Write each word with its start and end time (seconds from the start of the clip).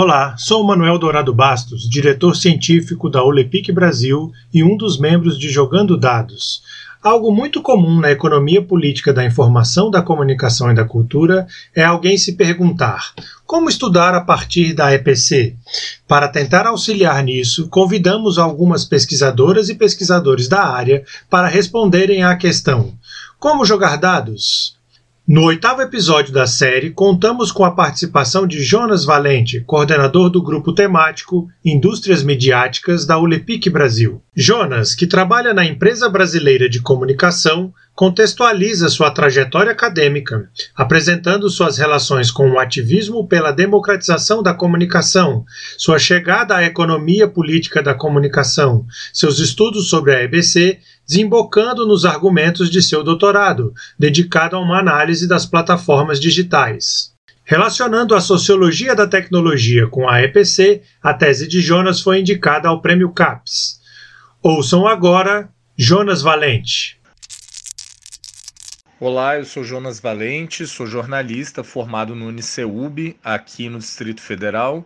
Olá, 0.00 0.36
sou 0.38 0.62
Manuel 0.62 0.96
Dourado 0.96 1.34
Bastos, 1.34 1.90
diretor 1.90 2.36
científico 2.36 3.10
da 3.10 3.24
Olepic 3.24 3.72
Brasil 3.72 4.30
e 4.54 4.62
um 4.62 4.76
dos 4.76 4.96
membros 4.96 5.36
de 5.36 5.48
Jogando 5.48 5.96
Dados. 5.96 6.62
Algo 7.02 7.32
muito 7.32 7.60
comum 7.60 7.98
na 7.98 8.08
economia 8.08 8.62
política 8.62 9.12
da 9.12 9.24
informação, 9.24 9.90
da 9.90 10.00
comunicação 10.00 10.70
e 10.70 10.74
da 10.76 10.84
cultura 10.84 11.48
é 11.74 11.82
alguém 11.82 12.16
se 12.16 12.36
perguntar: 12.36 13.12
como 13.44 13.68
estudar 13.68 14.14
a 14.14 14.20
partir 14.20 14.72
da 14.72 14.94
EPC? 14.94 15.56
Para 16.06 16.28
tentar 16.28 16.64
auxiliar 16.64 17.20
nisso, 17.24 17.66
convidamos 17.68 18.38
algumas 18.38 18.84
pesquisadoras 18.84 19.68
e 19.68 19.74
pesquisadores 19.74 20.46
da 20.46 20.62
área 20.62 21.02
para 21.28 21.48
responderem 21.48 22.22
à 22.22 22.36
questão: 22.36 22.94
como 23.40 23.64
jogar 23.64 23.96
dados? 23.96 24.77
No 25.28 25.44
oitavo 25.44 25.82
episódio 25.82 26.32
da 26.32 26.46
série, 26.46 26.88
contamos 26.88 27.52
com 27.52 27.62
a 27.62 27.70
participação 27.70 28.46
de 28.46 28.62
Jonas 28.62 29.04
Valente, 29.04 29.60
coordenador 29.66 30.30
do 30.30 30.42
grupo 30.42 30.72
temático 30.72 31.46
Indústrias 31.62 32.22
Midiáticas 32.22 33.04
da 33.04 33.18
Olepic 33.18 33.68
Brasil. 33.68 34.22
Jonas, 34.34 34.94
que 34.94 35.06
trabalha 35.06 35.52
na 35.52 35.66
empresa 35.66 36.08
brasileira 36.08 36.66
de 36.66 36.80
comunicação, 36.80 37.74
contextualiza 37.98 38.88
sua 38.88 39.10
trajetória 39.10 39.72
acadêmica, 39.72 40.48
apresentando 40.72 41.50
suas 41.50 41.78
relações 41.78 42.30
com 42.30 42.48
o 42.48 42.60
ativismo 42.60 43.26
pela 43.26 43.50
democratização 43.50 44.40
da 44.40 44.54
comunicação, 44.54 45.44
sua 45.76 45.98
chegada 45.98 46.54
à 46.54 46.62
economia 46.62 47.26
política 47.26 47.82
da 47.82 47.92
comunicação, 47.94 48.86
seus 49.12 49.40
estudos 49.40 49.88
sobre 49.88 50.14
a 50.14 50.22
EBC 50.22 50.78
desembocando 51.08 51.84
nos 51.84 52.04
argumentos 52.04 52.70
de 52.70 52.80
seu 52.80 53.02
doutorado, 53.02 53.74
dedicado 53.98 54.54
a 54.54 54.60
uma 54.60 54.78
análise 54.78 55.26
das 55.26 55.44
plataformas 55.44 56.20
digitais. 56.20 57.10
Relacionando 57.42 58.14
a 58.14 58.20
sociologia 58.20 58.94
da 58.94 59.08
tecnologia 59.08 59.88
com 59.88 60.08
a 60.08 60.22
EPC, 60.22 60.82
a 61.02 61.12
tese 61.12 61.48
de 61.48 61.60
Jonas 61.60 62.00
foi 62.00 62.20
indicada 62.20 62.68
ao 62.68 62.80
Prêmio 62.80 63.10
CAPES. 63.10 63.80
Ouçam 64.40 64.86
agora 64.86 65.48
Jonas 65.76 66.22
Valente. 66.22 66.97
Olá, 69.00 69.36
eu 69.36 69.44
sou 69.44 69.62
Jonas 69.62 70.00
Valente, 70.00 70.66
sou 70.66 70.84
jornalista 70.84 71.62
formado 71.62 72.16
no 72.16 72.26
Uniceub, 72.26 73.16
aqui 73.22 73.68
no 73.68 73.78
Distrito 73.78 74.20
Federal 74.20 74.84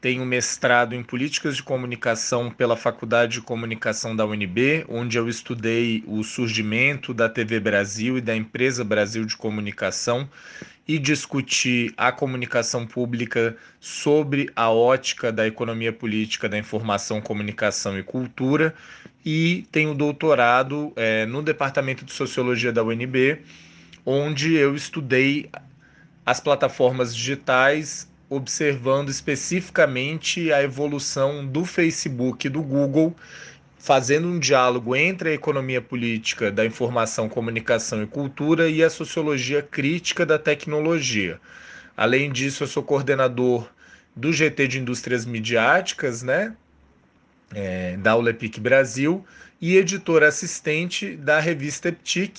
tenho 0.00 0.24
mestrado 0.24 0.94
em 0.94 1.02
Políticas 1.02 1.56
de 1.56 1.62
Comunicação 1.62 2.50
pela 2.50 2.76
Faculdade 2.76 3.34
de 3.34 3.40
Comunicação 3.42 4.16
da 4.16 4.24
UNB, 4.24 4.86
onde 4.88 5.18
eu 5.18 5.28
estudei 5.28 6.02
o 6.06 6.24
surgimento 6.24 7.12
da 7.12 7.28
TV 7.28 7.60
Brasil 7.60 8.16
e 8.16 8.20
da 8.20 8.34
Empresa 8.34 8.82
Brasil 8.82 9.26
de 9.26 9.36
Comunicação 9.36 10.28
e 10.88 10.98
discuti 10.98 11.92
a 11.96 12.10
comunicação 12.10 12.86
pública 12.86 13.56
sobre 13.78 14.50
a 14.56 14.70
ótica 14.70 15.30
da 15.30 15.46
economia 15.46 15.92
política 15.92 16.48
da 16.48 16.58
informação, 16.58 17.20
comunicação 17.20 17.98
e 17.98 18.02
cultura. 18.02 18.74
E 19.24 19.66
tenho 19.70 19.94
doutorado 19.94 20.92
é, 20.96 21.26
no 21.26 21.42
Departamento 21.42 22.04
de 22.06 22.12
Sociologia 22.12 22.72
da 22.72 22.82
UNB, 22.82 23.38
onde 24.04 24.54
eu 24.54 24.74
estudei 24.74 25.50
as 26.24 26.40
plataformas 26.40 27.14
digitais 27.14 28.09
observando 28.30 29.08
especificamente 29.08 30.52
a 30.52 30.62
evolução 30.62 31.44
do 31.44 31.64
Facebook 31.64 32.46
e 32.46 32.50
do 32.50 32.62
Google, 32.62 33.14
fazendo 33.76 34.28
um 34.28 34.38
diálogo 34.38 34.94
entre 34.94 35.30
a 35.30 35.32
economia 35.32 35.82
política 35.82 36.50
da 36.50 36.64
informação, 36.64 37.28
comunicação 37.28 38.02
e 38.04 38.06
cultura 38.06 38.68
e 38.68 38.84
a 38.84 38.88
sociologia 38.88 39.60
crítica 39.60 40.24
da 40.24 40.38
tecnologia. 40.38 41.40
Além 41.96 42.30
disso, 42.30 42.62
eu 42.62 42.68
sou 42.68 42.84
coordenador 42.84 43.68
do 44.14 44.32
GT 44.32 44.68
de 44.68 44.78
Indústrias 44.78 45.26
Midiáticas, 45.26 46.22
né, 46.22 46.54
é, 47.52 47.96
da 47.96 48.16
Ulepic 48.16 48.60
Brasil, 48.60 49.24
e 49.60 49.76
editor 49.76 50.22
assistente 50.22 51.16
da 51.16 51.40
revista 51.40 51.88
Eptic, 51.88 52.38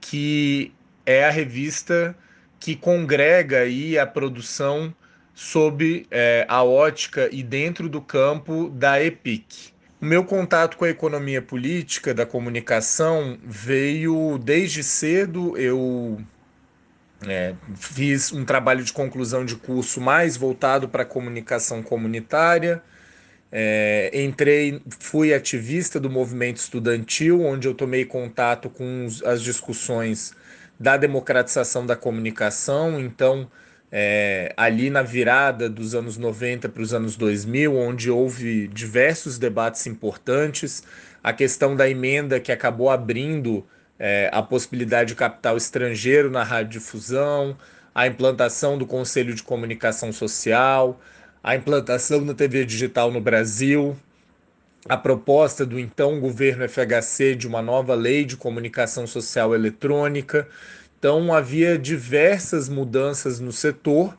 que 0.00 0.72
é 1.04 1.24
a 1.24 1.30
revista 1.30 2.16
que 2.60 2.76
congrega 2.76 3.60
aí 3.60 3.98
a 3.98 4.06
produção 4.06 4.94
sob 5.38 6.04
é, 6.10 6.44
a 6.48 6.64
ótica 6.64 7.28
e 7.30 7.44
dentro 7.44 7.88
do 7.88 8.00
campo 8.00 8.68
da 8.70 9.00
EPIC. 9.00 9.72
O 10.00 10.04
meu 10.04 10.24
contato 10.24 10.76
com 10.76 10.84
a 10.84 10.88
economia 10.88 11.40
política 11.40 12.12
da 12.12 12.26
comunicação 12.26 13.38
veio 13.44 14.36
desde 14.36 14.82
cedo. 14.82 15.56
Eu 15.56 16.20
é, 17.24 17.54
fiz 17.76 18.32
um 18.32 18.44
trabalho 18.44 18.82
de 18.82 18.92
conclusão 18.92 19.44
de 19.44 19.54
curso 19.54 20.00
mais 20.00 20.36
voltado 20.36 20.88
para 20.88 21.04
a 21.04 21.06
comunicação 21.06 21.84
comunitária. 21.84 22.82
É, 23.52 24.10
entrei, 24.12 24.82
fui 24.98 25.32
ativista 25.32 26.00
do 26.00 26.10
movimento 26.10 26.56
estudantil, 26.56 27.44
onde 27.44 27.68
eu 27.68 27.74
tomei 27.74 28.04
contato 28.04 28.68
com 28.68 29.06
as 29.24 29.40
discussões 29.40 30.34
da 30.80 30.96
democratização 30.96 31.86
da 31.86 31.94
comunicação. 31.94 32.98
Então, 32.98 33.48
é, 33.90 34.52
ali 34.56 34.90
na 34.90 35.02
virada 35.02 35.68
dos 35.68 35.94
anos 35.94 36.16
90 36.16 36.68
para 36.68 36.82
os 36.82 36.92
anos 36.92 37.16
2000, 37.16 37.74
onde 37.74 38.10
houve 38.10 38.68
diversos 38.68 39.38
debates 39.38 39.86
importantes, 39.86 40.82
a 41.22 41.32
questão 41.32 41.74
da 41.74 41.88
emenda 41.88 42.38
que 42.38 42.52
acabou 42.52 42.90
abrindo 42.90 43.66
é, 43.98 44.30
a 44.32 44.42
possibilidade 44.42 45.10
de 45.10 45.14
capital 45.14 45.56
estrangeiro 45.56 46.30
na 46.30 46.42
radiodifusão, 46.42 47.56
a 47.94 48.06
implantação 48.06 48.78
do 48.78 48.86
Conselho 48.86 49.34
de 49.34 49.42
Comunicação 49.42 50.12
Social, 50.12 51.00
a 51.42 51.56
implantação 51.56 52.24
da 52.24 52.34
TV 52.34 52.64
digital 52.64 53.10
no 53.10 53.20
Brasil, 53.20 53.96
a 54.88 54.96
proposta 54.96 55.66
do 55.66 55.78
então 55.78 56.20
governo 56.20 56.68
FHC 56.68 57.34
de 57.34 57.46
uma 57.46 57.60
nova 57.60 57.94
lei 57.94 58.24
de 58.24 58.36
comunicação 58.36 59.06
social 59.06 59.54
eletrônica. 59.54 60.46
Então 60.98 61.32
havia 61.32 61.78
diversas 61.78 62.68
mudanças 62.68 63.38
no 63.38 63.52
setor 63.52 64.16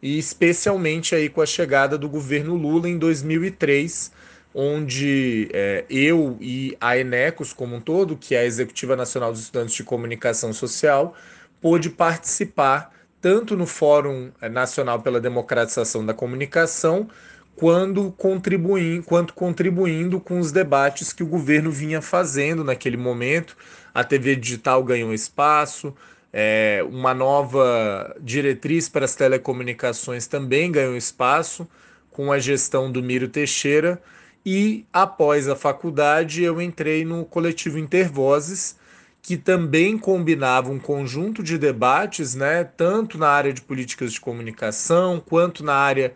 e 0.00 0.18
especialmente 0.18 1.14
aí 1.14 1.28
com 1.28 1.40
a 1.40 1.46
chegada 1.46 1.98
do 1.98 2.08
governo 2.08 2.54
Lula 2.54 2.88
em 2.88 2.98
2003, 2.98 4.12
onde 4.54 5.48
é, 5.52 5.84
eu 5.88 6.36
e 6.40 6.76
a 6.80 6.96
Enecos 6.96 7.52
como 7.52 7.76
um 7.76 7.80
todo, 7.80 8.16
que 8.16 8.34
é 8.34 8.40
a 8.40 8.44
Executiva 8.44 8.96
Nacional 8.96 9.32
dos 9.32 9.42
Estudantes 9.42 9.74
de 9.74 9.84
Comunicação 9.84 10.52
Social, 10.52 11.14
pôde 11.60 11.90
participar 11.90 12.92
tanto 13.20 13.56
no 13.56 13.66
Fórum 13.66 14.32
Nacional 14.50 15.00
pela 15.00 15.20
Democratização 15.20 16.04
da 16.04 16.12
Comunicação, 16.12 17.08
quando 17.54 18.10
contribuindo, 18.12 19.04
quanto 19.04 19.32
contribuindo 19.34 20.18
com 20.18 20.40
os 20.40 20.50
debates 20.50 21.12
que 21.12 21.22
o 21.22 21.26
governo 21.26 21.70
vinha 21.70 22.02
fazendo 22.02 22.64
naquele 22.64 22.96
momento. 22.96 23.56
A 23.94 24.02
TV 24.02 24.36
digital 24.36 24.82
ganhou 24.82 25.12
espaço, 25.12 25.94
é, 26.32 26.82
uma 26.88 27.12
nova 27.12 28.16
diretriz 28.20 28.88
para 28.88 29.04
as 29.04 29.14
telecomunicações 29.14 30.26
também 30.26 30.72
ganhou 30.72 30.96
espaço 30.96 31.68
com 32.10 32.32
a 32.32 32.38
gestão 32.38 32.90
do 32.90 33.02
Miro 33.02 33.28
Teixeira. 33.28 34.00
E 34.44 34.86
após 34.92 35.46
a 35.48 35.54
faculdade, 35.54 36.42
eu 36.42 36.60
entrei 36.60 37.04
no 37.04 37.24
coletivo 37.24 37.78
Intervozes, 37.78 38.76
que 39.20 39.36
também 39.36 39.96
combinava 39.96 40.70
um 40.70 40.80
conjunto 40.80 41.42
de 41.42 41.56
debates, 41.56 42.34
né, 42.34 42.64
tanto 42.64 43.16
na 43.18 43.28
área 43.28 43.52
de 43.52 43.62
políticas 43.62 44.12
de 44.12 44.20
comunicação, 44.20 45.22
quanto 45.24 45.62
na 45.62 45.74
área 45.74 46.14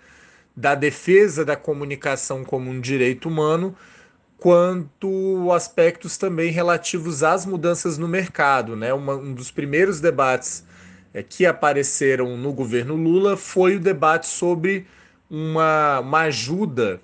da 0.57 0.75
defesa 0.75 1.45
da 1.45 1.55
comunicação 1.55 2.43
como 2.43 2.71
um 2.71 2.81
direito 2.81 3.29
humano, 3.29 3.77
quanto 4.39 5.51
aspectos 5.53 6.17
também 6.17 6.51
relativos 6.51 7.23
às 7.23 7.47
mudanças 7.47 7.99
no 7.99 8.07
mercado. 8.07 8.77
Né? 8.77 8.93
Uma, 8.93 9.15
um 9.15 9.33
dos 9.33 9.51
primeiros 9.51 10.01
debates 10.01 10.65
é, 11.15 11.23
que 11.23 11.47
apareceram 11.47 12.37
no 12.37 12.53
governo 12.53 12.95
Lula 12.95 13.37
foi 13.37 13.77
o 13.77 13.81
debate 13.81 14.27
sobre 14.27 14.87
uma, 15.31 16.01
uma 16.01 16.21
ajuda 16.23 17.01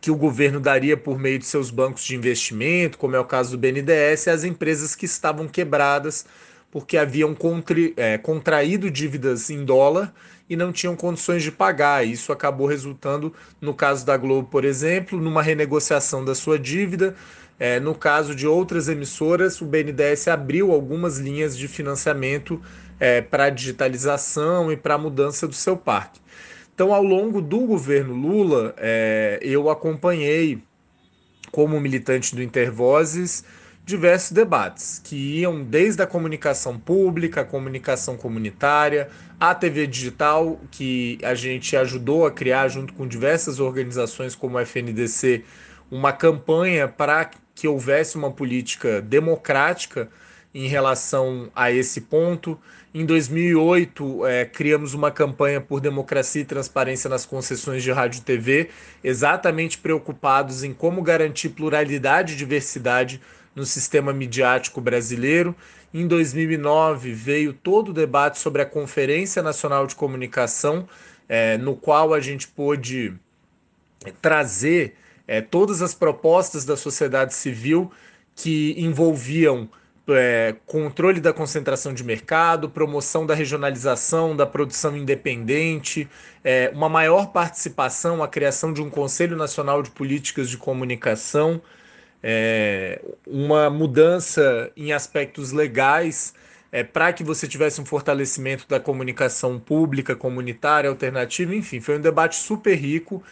que 0.00 0.10
o 0.10 0.16
governo 0.16 0.58
daria 0.58 0.96
por 0.96 1.18
meio 1.18 1.38
de 1.38 1.44
seus 1.44 1.70
bancos 1.70 2.04
de 2.04 2.16
investimento, 2.16 2.96
como 2.96 3.14
é 3.14 3.20
o 3.20 3.24
caso 3.24 3.50
do 3.50 3.58
BNDES, 3.58 4.28
às 4.28 4.44
empresas 4.44 4.94
que 4.94 5.04
estavam 5.04 5.46
quebradas 5.46 6.24
porque 6.70 6.96
haviam 6.96 7.34
contri, 7.34 7.92
é, 7.96 8.16
contraído 8.16 8.90
dívidas 8.90 9.50
em 9.50 9.64
dólar 9.64 10.14
e 10.48 10.56
não 10.56 10.72
tinham 10.72 10.96
condições 10.96 11.42
de 11.42 11.50
pagar. 11.50 12.06
Isso 12.06 12.32
acabou 12.32 12.66
resultando, 12.66 13.32
no 13.60 13.74
caso 13.74 14.04
da 14.06 14.16
Globo, 14.16 14.48
por 14.48 14.64
exemplo, 14.64 15.20
numa 15.20 15.42
renegociação 15.42 16.24
da 16.24 16.34
sua 16.34 16.58
dívida. 16.58 17.14
É, 17.58 17.78
no 17.78 17.94
caso 17.94 18.34
de 18.34 18.46
outras 18.46 18.88
emissoras, 18.88 19.60
o 19.60 19.66
BNDES 19.66 20.28
abriu 20.28 20.72
algumas 20.72 21.18
linhas 21.18 21.56
de 21.56 21.68
financiamento 21.68 22.60
é, 22.98 23.20
para 23.20 23.44
a 23.44 23.50
digitalização 23.50 24.72
e 24.72 24.76
para 24.76 24.94
a 24.94 24.98
mudança 24.98 25.46
do 25.46 25.54
seu 25.54 25.76
parque. 25.76 26.20
Então, 26.74 26.94
ao 26.94 27.02
longo 27.02 27.42
do 27.42 27.60
governo 27.60 28.14
Lula, 28.14 28.74
é, 28.78 29.38
eu 29.42 29.68
acompanhei, 29.68 30.62
como 31.52 31.78
militante 31.78 32.34
do 32.34 32.42
Intervozes, 32.42 33.44
diversos 33.90 34.32
debates 34.32 35.00
que 35.04 35.40
iam 35.40 35.62
desde 35.62 36.02
a 36.02 36.06
comunicação 36.06 36.78
pública, 36.78 37.42
a 37.42 37.44
comunicação 37.44 38.16
comunitária, 38.16 39.08
a 39.38 39.54
TV 39.54 39.86
digital, 39.86 40.58
que 40.70 41.18
a 41.22 41.34
gente 41.34 41.76
ajudou 41.76 42.24
a 42.24 42.30
criar 42.30 42.68
junto 42.68 42.94
com 42.94 43.06
diversas 43.06 43.60
organizações 43.60 44.34
como 44.34 44.56
a 44.56 44.62
FNDC, 44.62 45.44
uma 45.90 46.12
campanha 46.12 46.88
para 46.88 47.30
que 47.54 47.66
houvesse 47.68 48.16
uma 48.16 48.30
política 48.30 49.02
democrática 49.02 50.08
em 50.54 50.66
relação 50.66 51.50
a 51.54 51.70
esse 51.70 52.00
ponto. 52.00 52.58
Em 52.92 53.04
2008, 53.04 54.26
é, 54.26 54.44
criamos 54.44 54.94
uma 54.94 55.10
campanha 55.10 55.60
por 55.60 55.80
democracia 55.80 56.42
e 56.42 56.44
transparência 56.44 57.08
nas 57.08 57.24
concessões 57.24 57.82
de 57.82 57.92
rádio 57.92 58.18
e 58.18 58.22
TV, 58.22 58.70
exatamente 59.02 59.78
preocupados 59.78 60.64
em 60.64 60.72
como 60.72 61.02
garantir 61.02 61.50
pluralidade 61.50 62.32
e 62.32 62.36
diversidade 62.36 63.20
no 63.54 63.64
sistema 63.64 64.12
midiático 64.12 64.80
brasileiro. 64.80 65.54
Em 65.92 66.06
2009, 66.06 67.12
veio 67.12 67.52
todo 67.52 67.88
o 67.88 67.94
debate 67.94 68.38
sobre 68.38 68.62
a 68.62 68.66
Conferência 68.66 69.42
Nacional 69.42 69.86
de 69.86 69.94
Comunicação, 69.94 70.88
é, 71.28 71.58
no 71.58 71.74
qual 71.74 72.14
a 72.14 72.20
gente 72.20 72.46
pôde 72.46 73.14
trazer 74.20 74.94
é, 75.26 75.40
todas 75.40 75.82
as 75.82 75.94
propostas 75.94 76.64
da 76.64 76.76
sociedade 76.76 77.34
civil 77.34 77.90
que 78.34 78.74
envolviam 78.78 79.68
é, 80.08 80.56
controle 80.66 81.20
da 81.20 81.32
concentração 81.32 81.92
de 81.92 82.02
mercado, 82.02 82.68
promoção 82.68 83.26
da 83.26 83.34
regionalização, 83.34 84.34
da 84.34 84.46
produção 84.46 84.96
independente, 84.96 86.08
é, 86.42 86.70
uma 86.74 86.88
maior 86.88 87.26
participação, 87.26 88.22
a 88.22 88.28
criação 88.28 88.72
de 88.72 88.82
um 88.82 88.90
Conselho 88.90 89.36
Nacional 89.36 89.82
de 89.82 89.90
Políticas 89.90 90.48
de 90.48 90.56
Comunicação, 90.56 91.60
é, 92.22 93.00
uma 93.26 93.70
mudança 93.70 94.70
em 94.76 94.92
aspectos 94.92 95.52
legais 95.52 96.34
é, 96.72 96.84
para 96.84 97.12
que 97.12 97.24
você 97.24 97.48
tivesse 97.48 97.80
um 97.80 97.84
fortalecimento 97.84 98.66
da 98.68 98.78
comunicação 98.78 99.58
pública, 99.58 100.14
comunitária, 100.14 100.88
alternativa, 100.88 101.54
enfim, 101.54 101.80
foi 101.80 101.98
um 101.98 102.00
debate 102.00 102.36
super 102.36 102.74
rico 102.74 103.22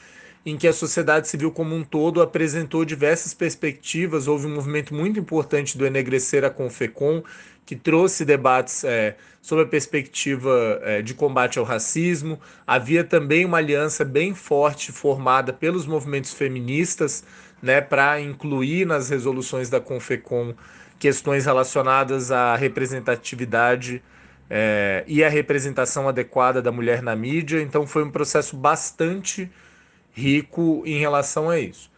em 0.45 0.57
que 0.57 0.67
a 0.67 0.73
sociedade 0.73 1.29
civil 1.29 1.51
como 1.51 1.75
um 1.75 1.85
todo 1.85 2.23
apresentou 2.23 2.85
diversas 2.85 3.35
perspectivas. 3.35 4.27
Houve 4.27 4.47
um 4.47 4.55
movimento 4.55 4.95
muito 4.95 5.21
importante 5.21 5.77
do 5.77 5.87
Enegrecer 5.87 6.45
a 6.45 6.51
Confecom, 6.51 7.23
que 7.69 7.77
trouxe 7.77 8.25
debates 8.25 8.83
é, 8.83 9.15
sobre 9.43 9.65
a 9.65 9.67
perspectiva 9.67 10.81
é, 10.83 11.03
de 11.03 11.13
combate 11.13 11.59
ao 11.59 11.67
racismo. 11.67 12.41
Havia 12.67 13.05
também 13.05 13.45
uma 13.45 13.59
aliança 13.59 14.07
bem 14.07 14.35
forte 14.35 14.91
formada 14.91 15.53
pelos 15.53 15.85
movimentos 15.85 16.33
feministas 16.33 17.23
né, 17.63 17.83
para 17.83 18.23
incluir 18.23 18.87
nas 18.87 19.11
resoluções 19.11 19.69
da 19.69 19.79
Confecom 19.79 20.55
questões 20.99 21.45
relacionadas 21.45 22.33
à 22.33 22.57
representatividade 22.57 24.03
é, 24.49 25.05
e 25.07 25.23
à 25.23 25.29
representação 25.29 26.09
adequada 26.09 26.63
da 26.63 26.73
mulher 26.73 27.03
na 27.03 27.15
mídia. 27.15 27.61
Então 27.61 27.87
foi 27.87 28.03
um 28.03 28.11
processo 28.11 28.57
bastante 28.57 29.51
rico 30.15 30.83
em 30.87 30.99
relação 30.99 31.51
a 31.51 31.59
isso. 31.61 31.91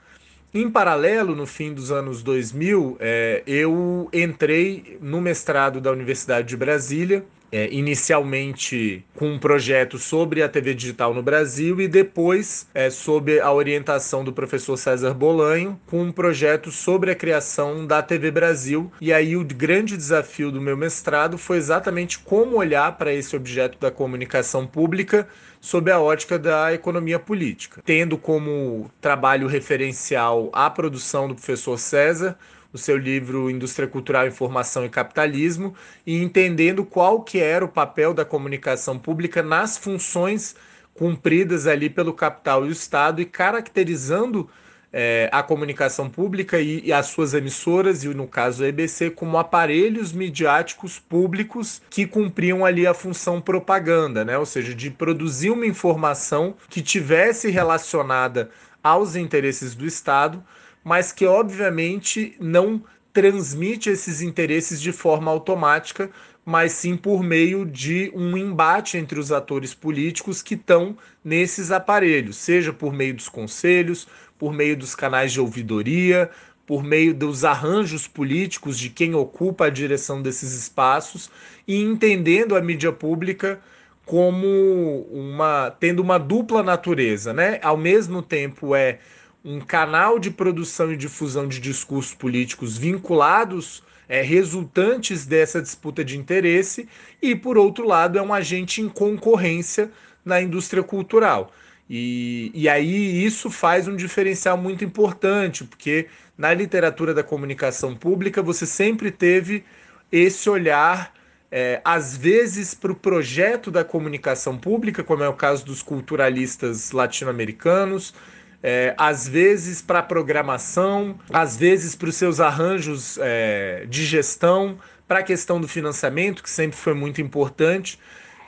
Em 0.53 0.69
paralelo, 0.69 1.37
no 1.37 1.47
fim 1.47 1.73
dos 1.73 1.93
anos 1.93 2.25
2000, 2.25 2.97
é, 2.99 3.41
eu 3.47 4.09
entrei 4.13 4.99
no 5.01 5.21
mestrado 5.21 5.81
da 5.81 5.93
Universidade 5.93 6.49
de 6.49 6.57
Brasília, 6.57 7.25
é, 7.53 7.73
inicialmente 7.73 9.05
com 9.15 9.31
um 9.31 9.39
projeto 9.39 9.97
sobre 9.97 10.43
a 10.43 10.49
TV 10.49 10.75
digital 10.75 11.15
no 11.15 11.23
Brasil 11.23 11.81
e 11.81 11.87
depois, 11.87 12.67
é, 12.75 12.91
sob 12.91 13.39
a 13.39 13.53
orientação 13.53 14.25
do 14.25 14.33
professor 14.33 14.77
César 14.77 15.15
Bolanho, 15.15 15.79
com 15.87 16.03
um 16.03 16.11
projeto 16.11 16.73
sobre 16.73 17.13
a 17.13 17.15
criação 17.15 17.87
da 17.87 18.03
TV 18.03 18.33
Brasil. 18.33 18.91
E 19.01 19.13
aí 19.13 19.37
o 19.37 19.45
grande 19.45 19.97
desafio 19.97 20.51
do 20.51 20.61
meu 20.61 20.77
mestrado 20.77 21.39
foi 21.39 21.59
exatamente 21.59 22.19
como 22.19 22.57
olhar 22.57 22.99
para 22.99 23.13
esse 23.13 23.37
objeto 23.37 23.79
da 23.79 23.91
comunicação 23.91 24.67
pública 24.67 25.29
sob 25.61 25.91
a 25.91 26.01
ótica 26.01 26.39
da 26.39 26.73
economia 26.73 27.19
política, 27.19 27.83
tendo 27.85 28.17
como 28.17 28.91
trabalho 29.01 29.47
referencial 29.47 30.51
a 30.53 30.71
produção 30.71 31.29
do 31.29 31.35
professor 31.35 31.79
César, 31.79 32.39
o 32.73 32.79
seu 32.79 32.97
livro 32.97 33.51
Indústria 33.51 33.87
Cultural, 33.87 34.27
Informação 34.27 34.85
e 34.85 34.89
Capitalismo, 34.89 35.75
e 36.07 36.23
entendendo 36.23 36.85
qual 36.85 37.23
que 37.23 37.39
era 37.39 37.65
o 37.65 37.69
papel 37.69 38.15
da 38.15 38.25
comunicação 38.25 38.99
pública 38.99 39.43
nas 39.43 39.77
funções 39.77 40.55
cumpridas 40.95 41.67
ali 41.67 41.91
pelo 41.91 42.13
capital 42.13 42.65
e 42.65 42.69
o 42.69 42.73
Estado 42.73 43.21
e 43.21 43.25
caracterizando 43.25 44.49
é, 44.93 45.29
a 45.33 45.43
comunicação 45.43 46.11
pública 46.11 46.61
e, 46.61 46.83
e, 46.85 46.93
as 46.93 47.07
suas 47.07 47.33
emissoras, 47.33 48.03
e 48.03 48.09
no 48.09 48.27
caso 48.27 48.65
a 48.65 48.69
EBC, 48.69 49.11
como 49.11 49.39
aparelhos 49.39 50.13
midiáticos 50.13 50.99
públicos 50.99 51.81
que 51.89 52.07
cumpriam 52.07 52.65
ali 52.65 52.87
a 52.87 52.95
função 52.95 53.41
propaganda, 53.41 54.25
né? 54.25 54.37
ou 54.37 54.47
seja, 54.47 54.75
de 54.75 54.91
produzir 54.91 55.51
uma 55.51 55.67
informação 55.67 56.55
que 56.69 56.83
tivesse 56.83 57.51
relacionada 57.51 58.51
aos 58.83 59.15
interesses 59.15 59.75
do 59.75 59.87
Estado, 59.87 60.43
mas 60.83 61.13
que 61.13 61.27
obviamente 61.27 62.35
não 62.41 62.83
transmite 63.13 63.91
esses 63.91 64.23
interesses 64.23 64.81
de 64.81 64.93
forma 64.93 65.31
automática, 65.31 66.11
mas 66.45 66.73
sim 66.73 66.97
por 66.97 67.23
meio 67.23 67.67
de 67.67 68.11
um 68.15 68.37
embate 68.37 68.97
entre 68.97 69.21
os 69.21 69.31
atores 69.31 69.75
políticos 69.75 70.43
que 70.43 70.55
estão 70.55 70.97
nesses 71.25 71.71
aparelhos, 71.71 72.37
seja 72.37 72.73
por 72.73 72.93
meio 72.93 73.15
dos 73.15 73.29
conselhos, 73.29 74.09
por 74.41 74.55
meio 74.55 74.75
dos 74.75 74.95
canais 74.95 75.33
de 75.33 75.41
ouvidoria, 75.41 76.31
por 76.67 76.83
meio 76.83 77.13
dos 77.13 77.45
arranjos 77.45 78.09
políticos 78.09 78.79
de 78.79 78.89
quem 78.89 79.15
ocupa 79.15 79.67
a 79.67 79.71
direção 79.71 80.23
desses 80.23 80.55
espaços 80.55 81.31
e 81.69 81.83
entendendo 81.83 82.57
a 82.57 82.63
mídia 82.63 82.91
pública 82.91 83.61
como 84.07 85.07
uma 85.13 85.71
tendo 85.79 86.01
uma 86.01 86.19
dupla 86.19 86.63
natureza, 86.63 87.35
né? 87.35 87.61
Ao 87.63 87.77
mesmo 87.77 88.23
tempo 88.23 88.75
é 88.75 88.99
um 89.45 89.61
canal 89.61 90.19
de 90.19 90.31
produção 90.31 90.91
e 90.91 90.97
difusão 90.97 91.47
de 91.47 91.61
discursos 91.61 92.15
políticos 92.15 92.79
vinculados 92.79 93.83
é, 94.09 94.23
resultantes 94.23 95.27
dessa 95.27 95.61
disputa 95.61 96.03
de 96.03 96.19
interesse, 96.19 96.89
e 97.23 97.37
por 97.37 97.57
outro 97.57 97.87
lado, 97.87 98.19
é 98.19 98.23
um 98.23 98.35
agente 98.35 98.81
em 98.81 98.89
concorrência 98.89 99.91
na 100.25 100.41
indústria 100.43 100.83
cultural. 100.83 101.53
E, 101.93 102.53
e 102.55 102.69
aí 102.69 103.25
isso 103.25 103.51
faz 103.51 103.89
um 103.89 103.97
diferencial 103.97 104.57
muito 104.57 104.85
importante, 104.85 105.65
porque 105.65 106.07
na 106.39 106.55
literatura 106.55 107.13
da 107.13 107.25
comunicação 107.25 107.97
pública 107.97 108.41
você 108.41 108.65
sempre 108.65 109.11
teve 109.11 109.65
esse 110.13 110.49
olhar, 110.49 111.13
é, 111.51 111.81
às 111.85 112.17
vezes, 112.17 112.75
para 112.75 112.93
o 112.93 112.95
projeto 112.95 113.73
da 113.73 113.83
comunicação 113.83 114.57
pública, 114.57 115.03
como 115.03 115.25
é 115.25 115.29
o 115.29 115.33
caso 115.33 115.65
dos 115.65 115.83
culturalistas 115.83 116.93
latino-americanos, 116.93 118.15
é, 118.63 118.95
às 118.97 119.27
vezes 119.27 119.83
para 119.83 120.01
programação, 120.01 121.19
às 121.33 121.57
vezes 121.57 121.97
para 121.97 122.09
os 122.09 122.15
seus 122.15 122.39
arranjos 122.39 123.19
é, 123.21 123.85
de 123.89 124.05
gestão, 124.07 124.79
para 125.09 125.19
a 125.19 125.23
questão 125.25 125.61
do 125.61 125.67
financiamento, 125.67 126.41
que 126.41 126.51
sempre 126.51 126.77
foi 126.77 126.95
muito 126.95 127.21
importante 127.21 127.99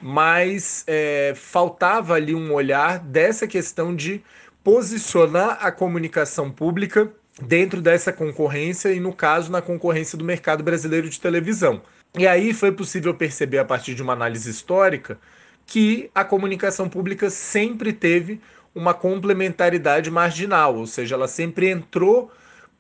mas 0.03 0.83
é, 0.87 1.33
faltava 1.37 2.15
ali 2.15 2.35
um 2.35 2.53
olhar 2.53 2.99
dessa 2.99 3.47
questão 3.47 3.95
de 3.95 4.21
posicionar 4.65 5.59
a 5.61 5.71
comunicação 5.71 6.51
pública 6.51 7.11
dentro 7.41 7.81
dessa 7.81 8.13
concorrência 8.13 8.93
e, 8.93 9.01
no 9.01 9.13
caso, 9.13 9.51
na 9.51 9.63
concorrência 9.63 10.19
do 10.19 10.25
mercado 10.25 10.63
brasileiro 10.63 11.09
de 11.09 11.21
televisão. 11.21 11.81
E 12.19 12.27
aí 12.27 12.53
foi 12.53 12.73
possível 12.73 13.15
perceber, 13.15 13.59
a 13.59 13.65
partir 13.65 13.95
de 13.95 14.03
uma 14.03 14.13
análise 14.13 14.51
histórica, 14.51 15.19
que 15.65 16.11
a 16.15 16.25
comunicação 16.25 16.89
pública 16.89 17.31
sempre 17.31 17.93
teve 17.93 18.41
uma 18.75 18.93
complementaridade 18.93 20.11
marginal, 20.11 20.77
ou 20.77 20.87
seja, 20.87 21.15
ela 21.15 21.29
sempre 21.29 21.71
entrou 21.71 22.31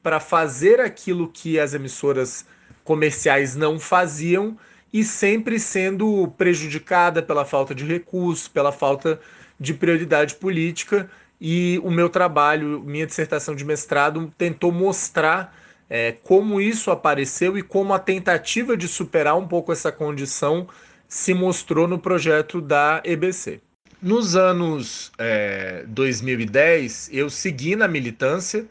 para 0.02 0.18
fazer 0.18 0.80
aquilo 0.80 1.28
que 1.28 1.58
as 1.58 1.72
emissoras 1.74 2.44
comerciais 2.82 3.54
não 3.54 3.78
faziam 3.78 4.58
e 4.92 5.02
sempre 5.02 5.58
sendo 5.58 6.28
prejudicada 6.36 7.22
pela 7.22 7.44
falta 7.44 7.74
de 7.74 7.84
recursos, 7.84 8.46
pela 8.46 8.70
falta 8.70 9.18
de 9.58 9.72
prioridade 9.72 10.34
política. 10.34 11.08
E 11.40 11.80
o 11.82 11.90
meu 11.90 12.08
trabalho, 12.08 12.82
minha 12.84 13.06
dissertação 13.06 13.54
de 13.54 13.64
mestrado, 13.64 14.32
tentou 14.36 14.70
mostrar 14.70 15.56
é, 15.88 16.12
como 16.22 16.60
isso 16.60 16.90
apareceu 16.90 17.58
e 17.58 17.62
como 17.62 17.92
a 17.92 17.98
tentativa 17.98 18.76
de 18.76 18.86
superar 18.86 19.36
um 19.36 19.48
pouco 19.48 19.72
essa 19.72 19.90
condição 19.90 20.68
se 21.08 21.34
mostrou 21.34 21.86
no 21.86 21.98
projeto 21.98 22.60
da 22.60 23.02
EBC. 23.04 23.60
Nos 24.00 24.34
anos 24.34 25.12
é, 25.18 25.84
2010, 25.86 27.10
eu 27.12 27.28
segui 27.28 27.76
na 27.76 27.86
militância 27.86 28.66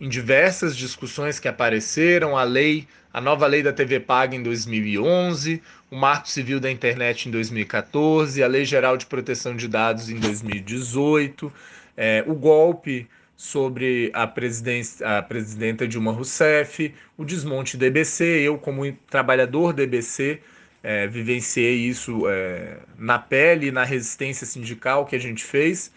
em 0.00 0.08
diversas 0.08 0.76
discussões 0.76 1.38
que 1.38 1.46
apareceram, 1.46 2.36
a 2.36 2.42
lei, 2.42 2.88
a 3.12 3.20
nova 3.20 3.46
lei 3.46 3.62
da 3.62 3.72
TV 3.72 4.00
paga 4.00 4.34
em 4.34 4.42
2011, 4.42 5.62
o 5.90 5.96
Marco 5.96 6.28
Civil 6.28 6.58
da 6.58 6.70
Internet 6.70 7.28
em 7.28 7.32
2014, 7.32 8.42
a 8.42 8.46
Lei 8.46 8.64
Geral 8.64 8.96
de 8.96 9.06
Proteção 9.06 9.54
de 9.54 9.68
Dados 9.68 10.08
em 10.08 10.18
2018, 10.18 11.52
é, 11.96 12.24
o 12.26 12.34
golpe 12.34 13.06
sobre 13.36 14.10
a, 14.14 14.26
presidência, 14.26 15.18
a 15.18 15.22
presidenta 15.22 15.86
Dilma 15.86 16.12
Rousseff, 16.12 16.94
o 17.18 17.24
desmonte 17.24 17.76
do 17.76 17.84
EBC. 17.84 18.24
Eu, 18.24 18.56
como 18.56 18.90
trabalhador 19.10 19.72
do 19.72 19.82
EBC, 19.82 20.40
é, 20.82 21.06
vivenciei 21.06 21.74
isso 21.74 22.28
é, 22.28 22.78
na 22.96 23.18
pele, 23.18 23.70
na 23.70 23.84
resistência 23.84 24.46
sindical 24.46 25.04
que 25.04 25.16
a 25.16 25.18
gente 25.18 25.44
fez. 25.44 25.92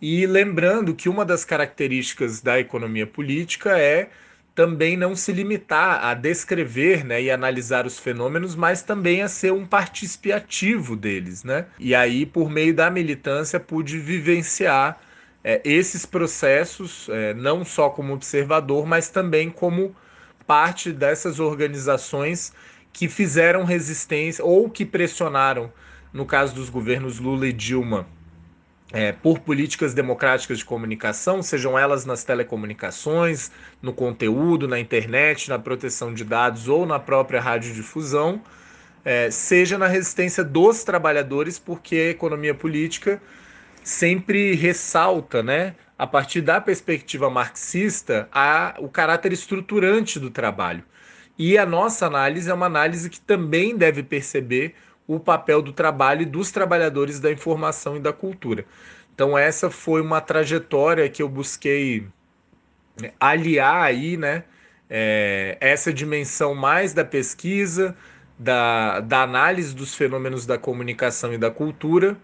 E 0.00 0.26
lembrando 0.26 0.94
que 0.94 1.08
uma 1.08 1.24
das 1.24 1.44
características 1.44 2.40
da 2.40 2.60
economia 2.60 3.06
política 3.06 3.78
é 3.78 4.10
também 4.54 4.96
não 4.96 5.16
se 5.16 5.32
limitar 5.32 6.04
a 6.04 6.14
descrever 6.14 7.04
né, 7.04 7.22
e 7.22 7.30
analisar 7.30 7.86
os 7.86 7.98
fenômenos, 7.98 8.54
mas 8.54 8.82
também 8.82 9.22
a 9.22 9.28
ser 9.28 9.52
um 9.52 9.64
partícipe 9.64 10.32
ativo 10.32 10.94
deles. 10.94 11.42
Né? 11.42 11.66
E 11.78 11.94
aí, 11.94 12.26
por 12.26 12.50
meio 12.50 12.74
da 12.74 12.90
militância, 12.90 13.58
pude 13.58 13.98
vivenciar 13.98 15.00
é, 15.42 15.60
esses 15.64 16.04
processos, 16.04 17.08
é, 17.08 17.34
não 17.34 17.64
só 17.64 17.88
como 17.88 18.12
observador, 18.12 18.86
mas 18.86 19.08
também 19.08 19.50
como 19.50 19.96
parte 20.46 20.92
dessas 20.92 21.40
organizações 21.40 22.52
que 22.92 23.08
fizeram 23.08 23.64
resistência 23.64 24.44
ou 24.44 24.68
que 24.68 24.84
pressionaram, 24.84 25.72
no 26.12 26.26
caso 26.26 26.54
dos 26.54 26.68
governos 26.68 27.18
Lula 27.18 27.46
e 27.46 27.52
Dilma, 27.52 28.06
é, 28.92 29.10
por 29.10 29.38
políticas 29.38 29.94
democráticas 29.94 30.58
de 30.58 30.64
comunicação, 30.64 31.42
sejam 31.42 31.78
elas 31.78 32.04
nas 32.04 32.22
telecomunicações, 32.24 33.50
no 33.80 33.92
conteúdo, 33.92 34.68
na 34.68 34.78
internet, 34.78 35.48
na 35.48 35.58
proteção 35.58 36.12
de 36.12 36.24
dados 36.24 36.68
ou 36.68 36.84
na 36.84 36.98
própria 36.98 37.40
radiodifusão, 37.40 38.42
é, 39.04 39.30
seja 39.30 39.78
na 39.78 39.86
resistência 39.86 40.44
dos 40.44 40.84
trabalhadores, 40.84 41.58
porque 41.58 41.96
a 41.96 42.10
economia 42.10 42.54
política 42.54 43.20
sempre 43.82 44.54
ressalta, 44.54 45.42
né, 45.42 45.74
a 45.98 46.06
partir 46.06 46.42
da 46.42 46.60
perspectiva 46.60 47.30
marxista, 47.30 48.28
a, 48.30 48.74
o 48.78 48.88
caráter 48.88 49.32
estruturante 49.32 50.20
do 50.20 50.30
trabalho. 50.30 50.84
E 51.38 51.56
a 51.56 51.64
nossa 51.64 52.06
análise 52.06 52.50
é 52.50 52.54
uma 52.54 52.66
análise 52.66 53.08
que 53.08 53.18
também 53.18 53.76
deve 53.76 54.02
perceber 54.02 54.74
o 55.14 55.20
papel 55.20 55.62
do 55.62 55.72
trabalho 55.72 56.22
e 56.22 56.26
dos 56.26 56.50
trabalhadores 56.50 57.20
da 57.20 57.30
informação 57.30 57.96
e 57.96 58.00
da 58.00 58.12
cultura. 58.12 58.64
Então 59.14 59.36
essa 59.36 59.70
foi 59.70 60.00
uma 60.00 60.20
trajetória 60.20 61.08
que 61.08 61.22
eu 61.22 61.28
busquei 61.28 62.06
né, 63.00 63.12
aliar 63.20 63.82
aí, 63.82 64.16
né, 64.16 64.44
é, 64.88 65.56
essa 65.60 65.92
dimensão 65.92 66.54
mais 66.54 66.92
da 66.92 67.04
pesquisa, 67.04 67.96
da, 68.38 69.00
da 69.00 69.22
análise 69.22 69.74
dos 69.74 69.94
fenômenos 69.94 70.46
da 70.46 70.58
comunicação 70.58 71.32
e 71.32 71.38
da 71.38 71.50
cultura, 71.50 72.16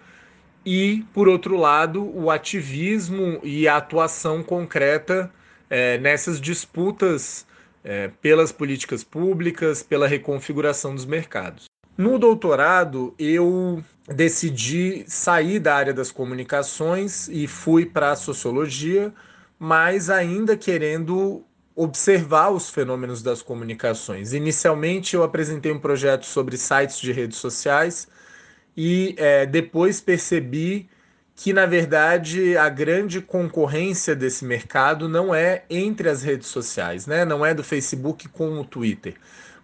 e, 0.66 1.04
por 1.14 1.28
outro 1.28 1.56
lado, 1.56 2.04
o 2.14 2.30
ativismo 2.30 3.40
e 3.42 3.66
a 3.66 3.76
atuação 3.76 4.42
concreta 4.42 5.32
é, 5.70 5.96
nessas 5.98 6.40
disputas 6.40 7.46
é, 7.82 8.08
pelas 8.20 8.52
políticas 8.52 9.02
públicas, 9.02 9.82
pela 9.82 10.06
reconfiguração 10.06 10.94
dos 10.94 11.06
mercados. 11.06 11.64
No 11.98 12.16
doutorado, 12.16 13.12
eu 13.18 13.82
decidi 14.06 15.04
sair 15.08 15.58
da 15.58 15.74
área 15.74 15.92
das 15.92 16.12
comunicações 16.12 17.26
e 17.26 17.48
fui 17.48 17.84
para 17.86 18.12
a 18.12 18.16
sociologia, 18.16 19.12
mas 19.58 20.08
ainda 20.08 20.56
querendo 20.56 21.44
observar 21.74 22.50
os 22.50 22.70
fenômenos 22.70 23.20
das 23.20 23.42
comunicações. 23.42 24.32
Inicialmente, 24.32 25.16
eu 25.16 25.24
apresentei 25.24 25.72
um 25.72 25.80
projeto 25.80 26.24
sobre 26.24 26.56
sites 26.56 27.00
de 27.00 27.10
redes 27.10 27.38
sociais 27.38 28.06
e 28.76 29.16
é, 29.18 29.44
depois 29.44 30.00
percebi 30.00 30.88
que, 31.34 31.52
na 31.52 31.66
verdade, 31.66 32.56
a 32.56 32.68
grande 32.68 33.20
concorrência 33.20 34.14
desse 34.14 34.44
mercado 34.44 35.08
não 35.08 35.34
é 35.34 35.64
entre 35.68 36.08
as 36.08 36.22
redes 36.22 36.46
sociais, 36.46 37.08
né? 37.08 37.24
não 37.24 37.44
é 37.44 37.52
do 37.52 37.64
Facebook 37.64 38.28
com 38.28 38.60
o 38.60 38.64
Twitter 38.64 39.16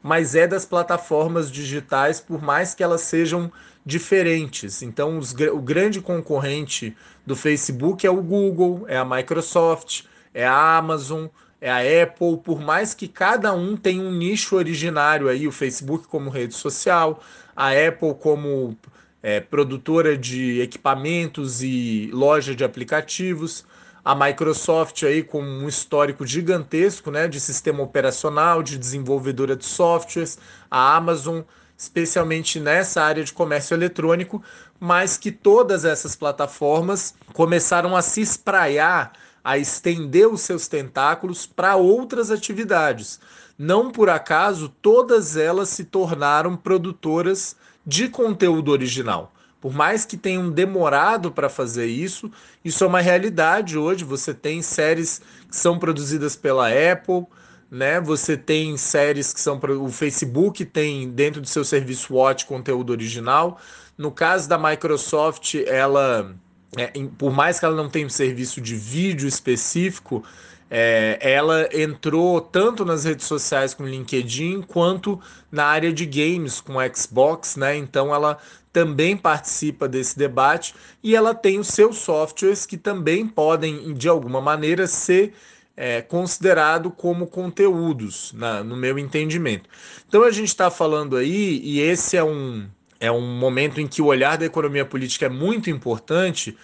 mas 0.04 0.34
é 0.34 0.46
das 0.46 0.66
plataformas 0.66 1.50
digitais, 1.50 2.20
por 2.20 2.42
mais 2.42 2.74
que 2.74 2.82
elas 2.82 3.00
sejam 3.00 3.50
diferentes. 3.86 4.82
Então, 4.82 5.16
os, 5.16 5.32
o 5.32 5.58
grande 5.62 5.98
concorrente 5.98 6.94
do 7.24 7.34
Facebook 7.34 8.06
é 8.06 8.10
o 8.10 8.22
Google, 8.22 8.84
é 8.86 8.98
a 8.98 9.04
Microsoft, 9.04 10.02
é 10.34 10.46
a 10.46 10.76
Amazon, 10.76 11.28
é 11.58 11.70
a 11.70 12.02
Apple, 12.02 12.36
por 12.44 12.60
mais 12.60 12.92
que 12.92 13.08
cada 13.08 13.54
um 13.54 13.78
tenha 13.78 14.02
um 14.02 14.12
nicho 14.12 14.56
originário 14.56 15.26
aí, 15.26 15.48
o 15.48 15.52
Facebook 15.52 16.06
como 16.06 16.28
rede 16.28 16.54
social, 16.54 17.22
a 17.56 17.70
Apple 17.70 18.12
como 18.20 18.76
é, 19.22 19.40
produtora 19.40 20.18
de 20.18 20.60
equipamentos 20.60 21.62
e 21.62 22.10
loja 22.12 22.54
de 22.54 22.62
aplicativos, 22.62 23.64
a 24.04 24.14
Microsoft 24.14 25.02
aí 25.04 25.22
com 25.22 25.42
um 25.42 25.66
histórico 25.66 26.26
gigantesco 26.26 27.10
né, 27.10 27.26
de 27.26 27.40
sistema 27.40 27.82
operacional, 27.82 28.62
de 28.62 28.76
desenvolvedora 28.76 29.56
de 29.56 29.64
softwares, 29.64 30.38
a 30.70 30.94
Amazon, 30.94 31.40
especialmente 31.76 32.60
nessa 32.60 33.02
área 33.02 33.24
de 33.24 33.32
comércio 33.32 33.74
eletrônico, 33.74 34.42
mas 34.78 35.16
que 35.16 35.32
todas 35.32 35.84
essas 35.84 36.14
plataformas 36.14 37.14
começaram 37.32 37.96
a 37.96 38.02
se 38.02 38.20
espraiar, 38.20 39.12
a 39.42 39.56
estender 39.56 40.28
os 40.28 40.42
seus 40.42 40.68
tentáculos 40.68 41.46
para 41.46 41.76
outras 41.76 42.30
atividades. 42.30 43.18
Não 43.56 43.90
por 43.90 44.10
acaso, 44.10 44.68
todas 44.68 45.36
elas 45.36 45.70
se 45.70 45.84
tornaram 45.84 46.56
produtoras 46.56 47.56
de 47.86 48.08
conteúdo 48.08 48.70
original. 48.70 49.33
Por 49.64 49.72
mais 49.72 50.04
que 50.04 50.18
tenham 50.18 50.50
demorado 50.50 51.32
para 51.32 51.48
fazer 51.48 51.86
isso, 51.86 52.30
isso 52.62 52.84
é 52.84 52.86
uma 52.86 53.00
realidade 53.00 53.78
hoje. 53.78 54.04
Você 54.04 54.34
tem 54.34 54.60
séries 54.60 55.22
que 55.48 55.56
são 55.56 55.78
produzidas 55.78 56.36
pela 56.36 56.68
Apple, 56.68 57.24
né? 57.70 57.98
Você 57.98 58.36
tem 58.36 58.76
séries 58.76 59.32
que 59.32 59.40
são 59.40 59.58
o 59.80 59.88
Facebook 59.88 60.66
tem 60.66 61.08
dentro 61.08 61.40
do 61.40 61.48
seu 61.48 61.64
serviço 61.64 62.12
Watch 62.14 62.44
conteúdo 62.44 62.90
original. 62.90 63.58
No 63.96 64.12
caso 64.12 64.46
da 64.50 64.58
Microsoft, 64.58 65.54
ela 65.66 66.36
é, 66.76 66.92
por 67.16 67.32
mais 67.32 67.58
que 67.58 67.64
ela 67.64 67.74
não 67.74 67.88
tenha 67.88 68.04
um 68.04 68.10
serviço 68.10 68.60
de 68.60 68.74
vídeo 68.74 69.26
específico, 69.26 70.22
é, 70.70 71.18
ela 71.20 71.68
entrou 71.72 72.40
tanto 72.40 72.84
nas 72.84 73.04
redes 73.04 73.26
sociais 73.26 73.74
com 73.74 73.86
LinkedIn 73.86 74.62
quanto 74.62 75.20
na 75.50 75.64
área 75.64 75.92
de 75.92 76.06
games 76.06 76.60
com 76.60 76.74
Xbox, 76.94 77.56
né? 77.56 77.76
Então 77.76 78.14
ela 78.14 78.38
também 78.72 79.16
participa 79.16 79.86
desse 79.86 80.18
debate 80.18 80.74
e 81.02 81.14
ela 81.14 81.32
tem 81.32 81.60
os 81.60 81.68
seus 81.68 81.98
softwares 81.98 82.66
que 82.66 82.76
também 82.76 83.26
podem, 83.26 83.94
de 83.94 84.08
alguma 84.08 84.40
maneira, 84.40 84.86
ser 84.86 85.32
é, 85.76 86.02
considerado 86.02 86.90
como 86.90 87.26
conteúdos, 87.26 88.32
na, 88.32 88.64
no 88.64 88.76
meu 88.76 88.98
entendimento. 88.98 89.68
Então 90.08 90.24
a 90.24 90.30
gente 90.30 90.48
está 90.48 90.70
falando 90.70 91.16
aí, 91.16 91.60
e 91.62 91.80
esse 91.80 92.16
é 92.16 92.24
um, 92.24 92.66
é 92.98 93.10
um 93.10 93.20
momento 93.20 93.80
em 93.80 93.86
que 93.86 94.02
o 94.02 94.06
olhar 94.06 94.38
da 94.38 94.44
economia 94.44 94.84
política 94.84 95.26
é 95.26 95.28
muito 95.28 95.70
importante, 95.70 96.56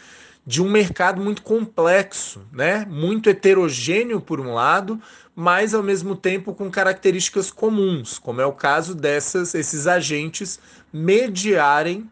de 0.47 0.63
um 0.63 0.71
mercado 0.71 1.21
muito 1.21 1.43
complexo, 1.43 2.43
né? 2.53 2.87
muito 2.89 3.29
heterogêneo 3.29 4.21
por 4.21 4.41
um 4.41 4.55
lado, 4.55 5.01
mas 5.35 5.75
ao 5.75 5.83
mesmo 5.83 6.17
tempo 6.17 6.55
com 6.55 6.71
características 6.71 7.51
comuns, 7.51 8.19
como 8.19 8.41
é 8.41 8.47
o 8.47 8.53
caso 8.53 8.95
dessas 8.95 9.55
esses 9.55 9.87
agentes 9.87 10.59
mediarem 10.93 12.11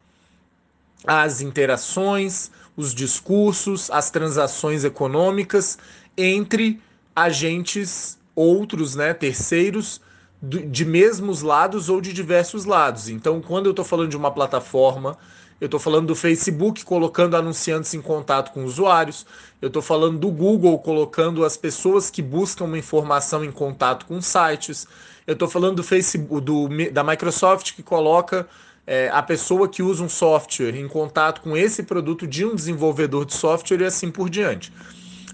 as 1.07 1.41
interações, 1.41 2.51
os 2.77 2.95
discursos, 2.95 3.91
as 3.91 4.11
transações 4.11 4.85
econômicas 4.85 5.79
entre 6.17 6.81
agentes 7.15 8.19
outros, 8.35 8.95
né, 8.95 9.13
terceiros, 9.13 10.01
de 10.41 10.85
mesmos 10.85 11.43
lados 11.43 11.89
ou 11.89 12.01
de 12.01 12.13
diversos 12.13 12.65
lados. 12.65 13.09
Então, 13.09 13.41
quando 13.41 13.67
eu 13.67 13.71
estou 13.71 13.85
falando 13.85 14.11
de 14.11 14.17
uma 14.17 14.31
plataforma, 14.31 15.19
eu 15.61 15.67
estou 15.67 15.81
falando 15.81 16.07
do 16.07 16.15
Facebook 16.15 16.85
colocando 16.85 17.37
anunciantes 17.37 17.93
em 17.95 18.01
contato 18.01 18.53
com 18.53 18.65
usuários, 18.65 19.27
eu 19.61 19.67
estou 19.69 19.83
falando 19.83 20.19
do 20.19 20.31
Google 20.31 20.79
colocando 20.79 21.45
as 21.45 21.57
pessoas 21.57 22.11
que 22.11 22.23
buscam 22.23 22.65
uma 22.65 22.79
informação 22.79 23.45
em 23.45 23.51
contato 23.51 24.07
com 24.07 24.21
sites, 24.21 24.87
eu 25.27 25.33
estou 25.33 25.49
falando 25.49 25.77
do 25.77 25.83
Facebook, 25.83 26.41
do, 26.41 26.69
da 26.93 27.03
Microsoft 27.03 27.75
que 27.75 27.83
coloca 27.83 28.49
é, 28.87 29.11
a 29.13 29.23
pessoa 29.23 29.69
que 29.69 29.83
usa 29.83 30.03
um 30.03 30.09
software 30.09 30.75
em 30.75 30.89
contato 30.89 31.43
com 31.43 31.57
esse 31.57 31.83
produto 31.83 32.27
de 32.27 32.45
um 32.45 32.55
desenvolvedor 32.55 33.27
de 33.27 33.35
software 33.35 33.83
e 33.83 33.85
assim 33.85 34.11
por 34.11 34.31
diante. 34.31 34.73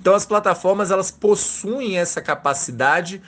Então 0.00 0.14
as 0.14 0.26
plataformas 0.26 0.90
elas 0.90 1.11
possuem 1.11 1.97
essa 1.99 2.21
capacidade 2.21 3.23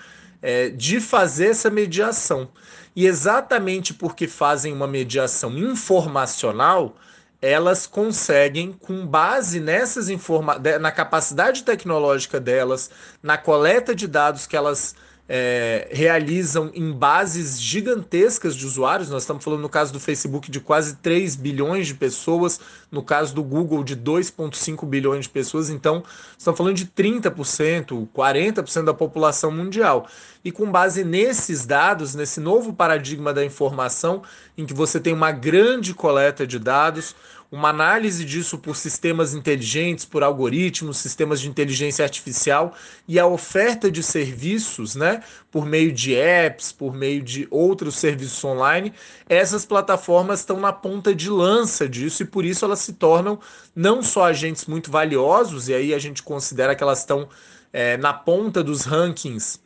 é, 0.46 0.68
de 0.68 1.00
fazer 1.00 1.48
essa 1.48 1.68
mediação. 1.68 2.48
E 2.94 3.04
exatamente 3.04 3.92
porque 3.92 4.28
fazem 4.28 4.72
uma 4.72 4.86
mediação 4.86 5.58
informacional, 5.58 6.94
elas 7.42 7.84
conseguem, 7.84 8.72
com 8.72 9.04
base 9.04 9.58
nessas 9.58 10.08
informa 10.08 10.56
na 10.80 10.92
capacidade 10.92 11.64
tecnológica 11.64 12.38
delas, 12.38 12.88
na 13.20 13.36
coleta 13.36 13.92
de 13.92 14.06
dados 14.06 14.46
que 14.46 14.56
elas 14.56 14.94
é, 15.28 15.88
realizam 15.90 16.70
em 16.74 16.92
bases 16.92 17.60
gigantescas 17.60 18.54
de 18.54 18.64
usuários. 18.64 19.10
Nós 19.10 19.22
estamos 19.22 19.42
falando 19.42 19.60
no 19.60 19.68
caso 19.68 19.92
do 19.92 19.98
Facebook 19.98 20.50
de 20.50 20.60
quase 20.60 20.96
3 20.96 21.34
bilhões 21.36 21.86
de 21.86 21.94
pessoas, 21.94 22.60
no 22.90 23.02
caso 23.02 23.34
do 23.34 23.42
Google 23.42 23.82
de 23.82 23.96
2,5 23.96 24.86
bilhões 24.86 25.24
de 25.24 25.30
pessoas. 25.30 25.68
Então, 25.68 26.04
estamos 26.38 26.56
falando 26.56 26.76
de 26.76 26.86
30%, 26.86 28.06
40% 28.14 28.84
da 28.84 28.94
população 28.94 29.50
mundial. 29.50 30.06
E 30.44 30.52
com 30.52 30.70
base 30.70 31.02
nesses 31.02 31.66
dados, 31.66 32.14
nesse 32.14 32.38
novo 32.38 32.72
paradigma 32.72 33.34
da 33.34 33.44
informação, 33.44 34.22
em 34.56 34.64
que 34.64 34.72
você 34.72 35.00
tem 35.00 35.12
uma 35.12 35.32
grande 35.32 35.92
coleta 35.92 36.46
de 36.46 36.58
dados, 36.58 37.16
uma 37.56 37.70
análise 37.70 38.24
disso 38.24 38.58
por 38.58 38.76
sistemas 38.76 39.32
inteligentes, 39.34 40.04
por 40.04 40.22
algoritmos, 40.22 40.98
sistemas 40.98 41.40
de 41.40 41.48
inteligência 41.48 42.04
artificial 42.04 42.74
e 43.08 43.18
a 43.18 43.26
oferta 43.26 43.90
de 43.90 44.02
serviços, 44.02 44.94
né, 44.94 45.22
por 45.50 45.64
meio 45.64 45.90
de 45.90 46.14
apps, 46.14 46.70
por 46.70 46.94
meio 46.94 47.22
de 47.22 47.48
outros 47.50 47.96
serviços 47.96 48.44
online, 48.44 48.92
essas 49.26 49.64
plataformas 49.64 50.40
estão 50.40 50.60
na 50.60 50.72
ponta 50.72 51.14
de 51.14 51.30
lança 51.30 51.88
disso 51.88 52.22
e 52.22 52.26
por 52.26 52.44
isso 52.44 52.64
elas 52.64 52.80
se 52.80 52.92
tornam 52.92 53.40
não 53.74 54.02
só 54.02 54.26
agentes 54.26 54.66
muito 54.66 54.90
valiosos, 54.90 55.68
e 55.68 55.74
aí 55.74 55.94
a 55.94 55.98
gente 55.98 56.22
considera 56.22 56.74
que 56.74 56.82
elas 56.82 57.00
estão 57.00 57.28
é, 57.72 57.96
na 57.96 58.12
ponta 58.12 58.62
dos 58.62 58.82
rankings 58.82 59.60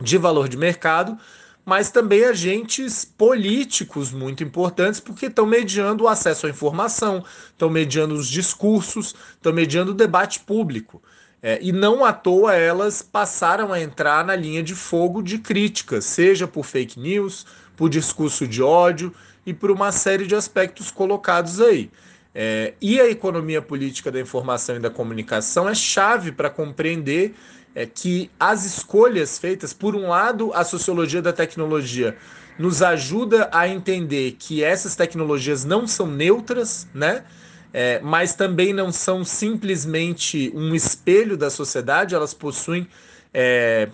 de 0.00 0.18
valor 0.18 0.48
de 0.48 0.56
mercado, 0.56 1.16
mas 1.64 1.90
também 1.90 2.24
agentes 2.24 3.04
políticos 3.04 4.12
muito 4.12 4.44
importantes, 4.44 5.00
porque 5.00 5.26
estão 5.26 5.46
mediando 5.46 6.04
o 6.04 6.08
acesso 6.08 6.46
à 6.46 6.50
informação, 6.50 7.24
estão 7.50 7.70
mediando 7.70 8.14
os 8.14 8.28
discursos, 8.28 9.14
estão 9.34 9.52
mediando 9.52 9.92
o 9.92 9.94
debate 9.94 10.40
público. 10.40 11.02
É, 11.42 11.58
e 11.60 11.72
não 11.72 12.04
à 12.04 12.12
toa 12.12 12.54
elas 12.54 13.02
passaram 13.02 13.72
a 13.72 13.80
entrar 13.80 14.24
na 14.24 14.34
linha 14.34 14.62
de 14.62 14.74
fogo 14.74 15.22
de 15.22 15.38
críticas, 15.38 16.06
seja 16.06 16.48
por 16.48 16.64
fake 16.64 16.98
news, 16.98 17.46
por 17.76 17.90
discurso 17.90 18.46
de 18.46 18.62
ódio 18.62 19.12
e 19.44 19.52
por 19.52 19.70
uma 19.70 19.92
série 19.92 20.26
de 20.26 20.34
aspectos 20.34 20.90
colocados 20.90 21.60
aí. 21.60 21.90
É, 22.34 22.74
e 22.80 23.00
a 23.00 23.08
economia 23.08 23.62
política 23.62 24.10
da 24.10 24.20
informação 24.20 24.76
e 24.76 24.80
da 24.80 24.90
comunicação 24.90 25.68
é 25.68 25.74
chave 25.74 26.32
para 26.32 26.50
compreender 26.50 27.34
é 27.74 27.84
que 27.86 28.30
as 28.38 28.64
escolhas 28.64 29.38
feitas, 29.38 29.72
por 29.72 29.96
um 29.96 30.08
lado, 30.08 30.52
a 30.54 30.64
sociologia 30.64 31.20
da 31.20 31.32
tecnologia 31.32 32.16
nos 32.58 32.82
ajuda 32.82 33.48
a 33.52 33.66
entender 33.68 34.36
que 34.38 34.62
essas 34.62 34.94
tecnologias 34.94 35.64
não 35.64 35.86
são 35.86 36.06
neutras, 36.06 36.86
né? 36.94 37.24
É, 37.72 37.98
mas 38.00 38.34
também 38.34 38.72
não 38.72 38.92
são 38.92 39.24
simplesmente 39.24 40.52
um 40.54 40.74
espelho 40.76 41.36
da 41.36 41.50
sociedade, 41.50 42.14
elas 42.14 42.32
possuem 42.32 42.86
é, 43.32 43.88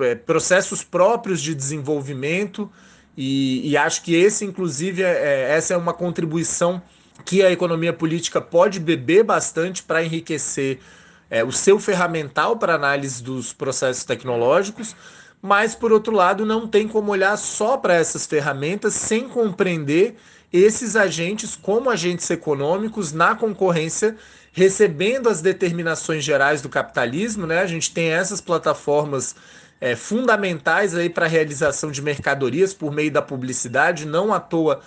é 0.00 0.14
processos 0.16 0.82
próprios 0.82 1.40
de 1.40 1.54
desenvolvimento, 1.54 2.68
e, 3.16 3.70
e, 3.70 3.76
acho 3.76 4.02
que 4.02 4.14
esse, 4.14 4.44
inclusive, 4.44 5.02
é, 5.02 5.12
é 5.12 5.50
essa 5.52 5.74
é 5.74 5.76
uma 5.76 5.92
contribuição 5.92 6.82
que 7.24 7.42
a 7.42 7.52
economia 7.52 7.92
política 7.92 8.40
pode 8.40 8.80
beber 8.80 9.22
bastante 9.22 9.82
para 9.82 10.02
enriquecer 10.02 10.80
é, 11.32 11.42
o 11.42 11.50
seu 11.50 11.78
ferramental 11.78 12.58
para 12.58 12.74
análise 12.74 13.22
dos 13.22 13.54
processos 13.54 14.04
tecnológicos, 14.04 14.94
mas 15.40 15.74
por 15.74 15.90
outro 15.90 16.14
lado 16.14 16.44
não 16.44 16.68
tem 16.68 16.86
como 16.86 17.10
olhar 17.10 17.38
só 17.38 17.78
para 17.78 17.94
essas 17.94 18.26
ferramentas 18.26 18.92
sem 18.92 19.26
compreender 19.30 20.14
esses 20.52 20.94
agentes 20.94 21.56
como 21.56 21.88
agentes 21.88 22.28
econômicos 22.30 23.14
na 23.14 23.34
concorrência, 23.34 24.14
recebendo 24.52 25.30
as 25.30 25.40
determinações 25.40 26.22
gerais 26.22 26.60
do 26.60 26.68
capitalismo, 26.68 27.46
né? 27.46 27.60
A 27.60 27.66
gente 27.66 27.94
tem 27.94 28.10
essas 28.10 28.42
plataformas 28.42 29.34
é, 29.80 29.96
fundamentais 29.96 30.94
aí 30.94 31.08
para 31.08 31.24
a 31.24 31.28
realização 31.30 31.90
de 31.90 32.02
mercadorias 32.02 32.74
por 32.74 32.92
meio 32.92 33.10
da 33.10 33.22
publicidade, 33.22 34.04
não 34.04 34.34
à 34.34 34.38
toa 34.38 34.82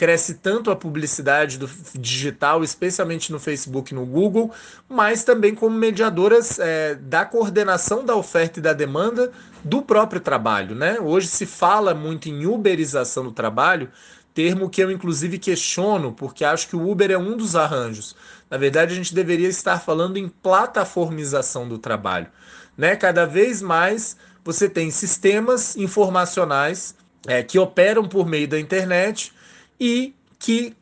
cresce 0.00 0.36
tanto 0.36 0.70
a 0.70 0.76
publicidade 0.76 1.58
do 1.58 1.68
digital, 1.92 2.64
especialmente 2.64 3.30
no 3.30 3.38
Facebook 3.38 3.92
e 3.92 3.94
no 3.94 4.06
Google, 4.06 4.50
mas 4.88 5.24
também 5.24 5.54
como 5.54 5.76
mediadoras 5.76 6.58
é, 6.58 6.94
da 6.94 7.26
coordenação 7.26 8.02
da 8.02 8.16
oferta 8.16 8.58
e 8.58 8.62
da 8.62 8.72
demanda 8.72 9.30
do 9.62 9.82
próprio 9.82 10.18
trabalho. 10.18 10.74
Né? 10.74 10.98
Hoje 10.98 11.26
se 11.26 11.44
fala 11.44 11.92
muito 11.92 12.30
em 12.30 12.46
uberização 12.46 13.24
do 13.24 13.30
trabalho, 13.30 13.90
termo 14.32 14.70
que 14.70 14.82
eu 14.82 14.90
inclusive 14.90 15.38
questiono, 15.38 16.14
porque 16.14 16.46
acho 16.46 16.66
que 16.66 16.76
o 16.76 16.90
Uber 16.90 17.10
é 17.10 17.18
um 17.18 17.36
dos 17.36 17.54
arranjos. 17.54 18.16
Na 18.48 18.56
verdade, 18.56 18.94
a 18.94 18.96
gente 18.96 19.14
deveria 19.14 19.48
estar 19.48 19.80
falando 19.80 20.16
em 20.16 20.30
plataformização 20.30 21.68
do 21.68 21.76
trabalho. 21.76 22.28
Né? 22.74 22.96
Cada 22.96 23.26
vez 23.26 23.60
mais 23.60 24.16
você 24.42 24.66
tem 24.66 24.90
sistemas 24.90 25.76
informacionais 25.76 26.94
é, 27.26 27.42
que 27.42 27.58
operam 27.58 28.08
por 28.08 28.26
meio 28.26 28.48
da 28.48 28.58
internet 28.58 29.38
e 29.80 30.14
que 30.38 30.76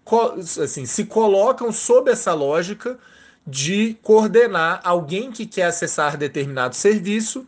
assim, 0.63 0.85
se 0.85 1.05
colocam 1.05 1.71
sob 1.73 2.11
essa 2.11 2.35
lógica 2.35 2.99
de 3.47 3.97
coordenar 4.03 4.81
alguém 4.85 5.31
que 5.31 5.47
quer 5.47 5.65
acessar 5.65 6.17
determinado 6.17 6.75
serviço 6.77 7.47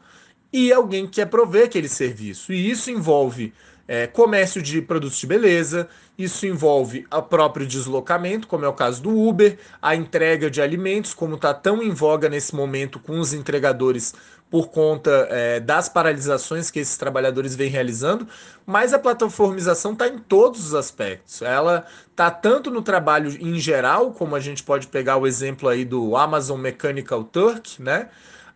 e 0.53 0.73
alguém 0.73 1.07
que 1.07 1.15
quer 1.15 1.27
prover 1.27 1.67
aquele 1.67 1.89
serviço. 1.89 2.53
E 2.53 2.71
isso 2.71 2.91
envolve 2.91 3.53
é, 3.87 4.07
comércio 4.07 4.63
de 4.63 4.81
produtos 4.81 5.19
de 5.19 5.27
beleza, 5.27 5.89
isso 6.17 6.47
envolve 6.47 7.07
o 7.11 7.23
próprio 7.23 7.67
deslocamento, 7.67 8.47
como 8.47 8.65
é 8.65 8.69
o 8.69 8.73
caso 8.73 9.03
do 9.03 9.11
Uber, 9.11 9.59
a 9.83 9.97
entrega 9.97 10.49
de 10.49 10.63
alimentos, 10.63 11.13
como 11.13 11.35
está 11.35 11.53
tão 11.53 11.83
em 11.83 11.91
voga 11.91 12.29
nesse 12.29 12.55
momento 12.55 13.01
com 13.01 13.19
os 13.19 13.33
entregadores 13.33 14.15
por 14.51 14.69
conta 14.69 15.29
é, 15.31 15.61
das 15.61 15.89
paralisações 15.89 16.71
que 16.71 16.81
esses 16.81 16.97
trabalhadores 16.97 17.55
vêm 17.55 17.71
realizando, 17.71 18.27
mas 18.67 18.93
a 18.93 18.99
plataformização 18.99 19.93
está 19.93 20.09
em 20.09 20.19
todos 20.19 20.67
os 20.67 20.75
aspectos. 20.75 21.41
Ela 21.41 21.87
está 22.11 22.31
tanto 22.31 22.71
no 22.71 22.83
trabalho 22.83 23.31
em 23.41 23.59
geral, 23.61 24.13
como 24.13 24.35
a 24.35 24.41
gente 24.41 24.65
pode 24.65 24.89
pegar 24.89 25.17
o 25.17 25.27
exemplo 25.27 25.69
aí 25.69 25.85
do 25.85 26.17
Amazon 26.17 26.61
Mechanical 26.61 27.23
Turk, 27.23 27.81
né? 27.81 28.09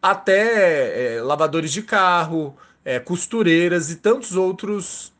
até 0.03 1.17
é, 1.17 1.23
lavadores 1.23 1.73
de 1.73 1.81
carro, 1.81 2.55
é, 2.85 2.99
costureiras 2.99 3.91
e 3.91 3.97
tantos 3.97 4.37
outros 4.37 5.15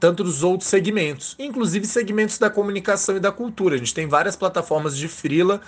tantos 0.00 0.42
outros 0.42 0.68
segmentos, 0.68 1.36
inclusive 1.38 1.86
segmentos 1.86 2.36
da 2.36 2.50
comunicação 2.50 3.16
e 3.16 3.20
da 3.20 3.30
cultura. 3.30 3.76
A 3.76 3.78
gente 3.78 3.94
tem 3.94 4.08
várias 4.08 4.34
plataformas 4.34 4.96
de 4.96 5.06
freela 5.06 5.60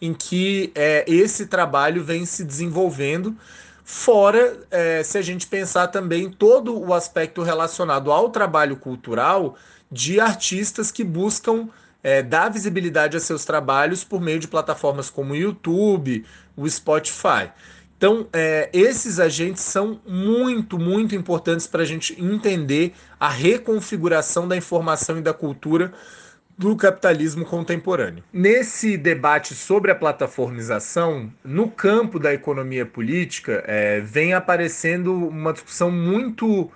em 0.00 0.14
que 0.14 0.72
é, 0.74 1.04
esse 1.06 1.46
trabalho 1.46 2.02
vem 2.02 2.24
se 2.24 2.44
desenvolvendo. 2.44 3.36
Fora, 3.84 4.58
é, 4.70 5.02
se 5.02 5.18
a 5.18 5.22
gente 5.22 5.46
pensar 5.46 5.88
também 5.88 6.30
todo 6.30 6.78
o 6.78 6.94
aspecto 6.94 7.42
relacionado 7.42 8.12
ao 8.12 8.30
trabalho 8.30 8.76
cultural 8.76 9.56
de 9.90 10.20
artistas 10.20 10.92
que 10.92 11.02
buscam 11.02 11.68
é, 12.02 12.22
dar 12.22 12.48
visibilidade 12.48 13.16
a 13.16 13.20
seus 13.20 13.44
trabalhos 13.44 14.04
por 14.04 14.20
meio 14.20 14.38
de 14.38 14.48
plataformas 14.48 15.10
como 15.10 15.32
o 15.32 15.36
YouTube, 15.36 16.24
o 16.56 16.68
Spotify. 16.68 17.50
Então, 17.96 18.26
é, 18.32 18.70
esses 18.72 19.20
agentes 19.20 19.62
são 19.62 20.00
muito, 20.06 20.78
muito 20.78 21.14
importantes 21.14 21.66
para 21.66 21.82
a 21.82 21.84
gente 21.84 22.18
entender 22.18 22.94
a 23.18 23.28
reconfiguração 23.28 24.48
da 24.48 24.56
informação 24.56 25.18
e 25.18 25.20
da 25.20 25.34
cultura 25.34 25.92
do 26.60 26.76
capitalismo 26.76 27.46
contemporâneo. 27.46 28.22
Nesse 28.30 28.98
debate 28.98 29.54
sobre 29.54 29.90
a 29.90 29.94
plataformização, 29.94 31.32
no 31.42 31.70
campo 31.70 32.18
da 32.18 32.34
economia 32.34 32.84
política, 32.84 33.64
é, 33.66 34.00
vem 34.00 34.34
aparecendo 34.34 35.26
uma 35.26 35.54
discussão 35.54 35.90
muito 35.90 36.70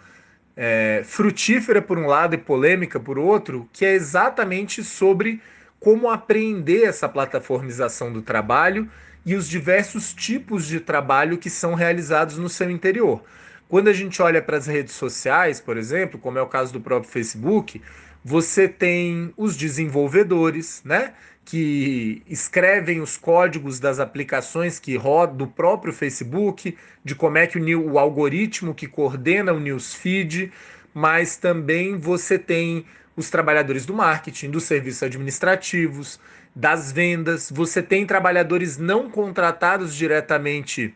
é, 0.56 1.02
frutífera 1.04 1.82
por 1.82 1.98
um 1.98 2.06
lado 2.06 2.34
e 2.34 2.38
polêmica 2.38 2.98
por 2.98 3.18
outro, 3.18 3.68
que 3.74 3.84
é 3.84 3.92
exatamente 3.92 4.82
sobre 4.82 5.42
como 5.78 6.08
apreender 6.08 6.88
essa 6.88 7.06
plataformização 7.06 8.10
do 8.10 8.22
trabalho 8.22 8.88
e 9.26 9.34
os 9.34 9.46
diversos 9.46 10.14
tipos 10.14 10.66
de 10.66 10.80
trabalho 10.80 11.36
que 11.36 11.50
são 11.50 11.74
realizados 11.74 12.38
no 12.38 12.48
seu 12.48 12.70
interior. 12.70 13.22
Quando 13.68 13.88
a 13.88 13.92
gente 13.92 14.22
olha 14.22 14.40
para 14.40 14.56
as 14.56 14.66
redes 14.66 14.94
sociais, 14.94 15.60
por 15.60 15.76
exemplo, 15.76 16.18
como 16.18 16.38
é 16.38 16.42
o 16.42 16.46
caso 16.46 16.72
do 16.72 16.80
próprio 16.80 17.10
Facebook, 17.10 17.82
você 18.24 18.66
tem 18.66 19.34
os 19.36 19.54
desenvolvedores, 19.54 20.80
né? 20.82 21.12
Que 21.44 22.22
escrevem 22.26 23.02
os 23.02 23.18
códigos 23.18 23.78
das 23.78 24.00
aplicações 24.00 24.78
que 24.78 24.96
rodam 24.96 25.36
do 25.36 25.46
próprio 25.46 25.92
Facebook, 25.92 26.74
de 27.04 27.14
como 27.14 27.36
é 27.36 27.46
que 27.46 27.58
o, 27.58 27.92
o 27.92 27.98
algoritmo 27.98 28.74
que 28.74 28.88
coordena 28.88 29.52
o 29.52 29.60
newsfeed, 29.60 30.50
mas 30.94 31.36
também 31.36 31.98
você 31.98 32.38
tem 32.38 32.86
os 33.14 33.28
trabalhadores 33.28 33.84
do 33.84 33.92
marketing, 33.92 34.50
dos 34.50 34.64
serviços 34.64 35.02
administrativos, 35.02 36.18
das 36.56 36.90
vendas, 36.90 37.50
você 37.50 37.82
tem 37.82 38.06
trabalhadores 38.06 38.78
não 38.78 39.10
contratados 39.10 39.94
diretamente 39.94 40.94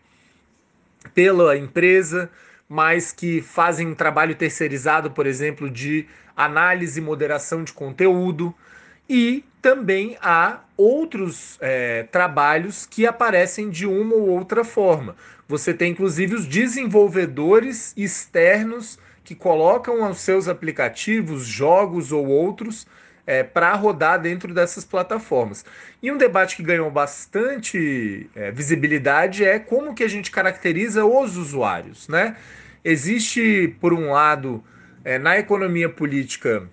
pela 1.14 1.56
empresa, 1.56 2.30
mas 2.68 3.12
que 3.12 3.42
fazem 3.42 3.88
um 3.88 3.94
trabalho 3.94 4.34
terceirizado, 4.34 5.10
por 5.10 5.26
exemplo, 5.26 5.68
de 5.68 6.06
análise 6.38 7.00
e 7.00 7.02
moderação 7.02 7.64
de 7.64 7.72
conteúdo. 7.72 8.54
e 9.08 9.42
também 9.60 10.16
há 10.20 10.60
outros 10.76 11.58
é, 11.60 12.04
trabalhos 12.04 12.86
que 12.86 13.06
aparecem 13.06 13.70
de 13.70 13.86
uma 13.86 14.14
ou 14.14 14.28
outra 14.28 14.62
forma. 14.62 15.16
Você 15.48 15.74
tem 15.74 15.92
inclusive 15.92 16.34
os 16.34 16.46
desenvolvedores 16.46 17.92
externos 17.96 18.98
que 19.24 19.34
colocam 19.34 20.08
os 20.08 20.18
seus 20.18 20.46
aplicativos, 20.46 21.44
jogos 21.44 22.12
ou 22.12 22.26
outros 22.26 22.86
é, 23.26 23.42
para 23.42 23.74
rodar 23.74 24.20
dentro 24.20 24.54
dessas 24.54 24.84
plataformas. 24.86 25.64
E 26.02 26.10
um 26.10 26.16
debate 26.16 26.56
que 26.56 26.62
ganhou 26.62 26.90
bastante 26.90 28.30
é, 28.34 28.50
visibilidade 28.50 29.44
é 29.44 29.58
como 29.58 29.94
que 29.94 30.02
a 30.02 30.08
gente 30.08 30.30
caracteriza 30.30 31.04
os 31.04 31.36
usuários, 31.36 32.08
né? 32.08 32.36
Existe, 32.82 33.76
por 33.80 33.92
um 33.92 34.12
lado, 34.12 34.64
é, 35.08 35.18
na 35.18 35.38
economia 35.38 35.88
política 35.88 36.68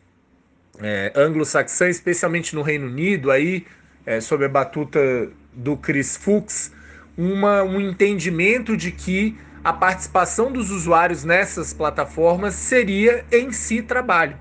é, 0.81 1.13
anglo-saxã, 1.15 1.87
especialmente 1.87 2.53
no 2.53 2.61
Reino 2.61 2.87
Unido, 2.87 3.31
aí 3.31 3.65
é, 4.05 4.19
sob 4.19 4.43
a 4.43 4.49
batuta 4.49 4.99
do 5.53 5.77
Chris 5.77 6.17
Fuchs, 6.17 6.69
uma, 7.17 7.63
um 7.63 7.79
entendimento 7.79 8.75
de 8.75 8.91
que 8.91 9.37
a 9.63 9.71
participação 9.71 10.51
dos 10.51 10.69
usuários 10.69 11.23
nessas 11.23 11.73
plataformas 11.73 12.55
seria 12.55 13.23
em 13.31 13.53
si 13.53 13.81
trabalho. 13.81 14.37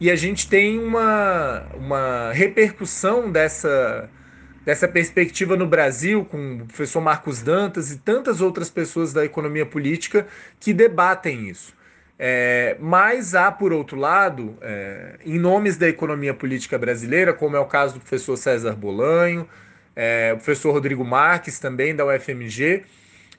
E 0.00 0.10
a 0.10 0.16
gente 0.16 0.48
tem 0.48 0.80
uma, 0.80 1.68
uma 1.74 2.32
repercussão 2.32 3.30
dessa, 3.30 4.10
dessa 4.64 4.88
perspectiva 4.88 5.56
no 5.56 5.68
Brasil, 5.68 6.24
com 6.24 6.62
o 6.62 6.66
professor 6.66 7.00
Marcos 7.00 7.42
Dantas 7.42 7.92
e 7.92 7.98
tantas 7.98 8.40
outras 8.40 8.68
pessoas 8.68 9.12
da 9.12 9.24
economia 9.24 9.64
política 9.64 10.26
que 10.58 10.72
debatem 10.72 11.48
isso. 11.48 11.78
É, 12.22 12.76
mas 12.78 13.34
há, 13.34 13.50
por 13.50 13.72
outro 13.72 13.98
lado, 13.98 14.54
é, 14.60 15.14
em 15.24 15.38
nomes 15.38 15.78
da 15.78 15.88
economia 15.88 16.34
política 16.34 16.76
brasileira, 16.76 17.32
como 17.32 17.56
é 17.56 17.58
o 17.58 17.64
caso 17.64 17.94
do 17.94 18.00
professor 18.00 18.36
César 18.36 18.74
Bolanho, 18.74 19.48
é, 19.96 20.30
o 20.34 20.36
professor 20.36 20.70
Rodrigo 20.70 21.02
Marques, 21.02 21.58
também 21.58 21.96
da 21.96 22.04
UFMG, 22.04 22.82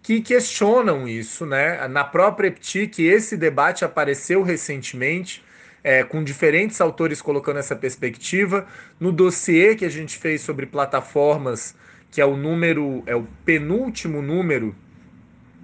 que 0.01 0.19
questionam 0.19 1.07
isso. 1.07 1.45
Né? 1.45 1.87
Na 1.89 2.03
própria 2.03 2.47
EPTIC, 2.47 3.05
esse 3.05 3.37
debate 3.37 3.85
apareceu 3.85 4.41
recentemente 4.41 5.43
é, 5.83 6.03
com 6.03 6.23
diferentes 6.23 6.81
autores 6.81 7.21
colocando 7.21 7.59
essa 7.59 7.75
perspectiva. 7.75 8.65
No 8.99 9.11
dossiê 9.11 9.75
que 9.75 9.85
a 9.85 9.89
gente 9.89 10.17
fez 10.17 10.41
sobre 10.41 10.65
plataformas, 10.65 11.75
que 12.09 12.19
é 12.19 12.25
o 12.25 12.35
número, 12.35 13.03
é 13.05 13.15
o 13.15 13.27
penúltimo 13.45 14.23
número, 14.23 14.75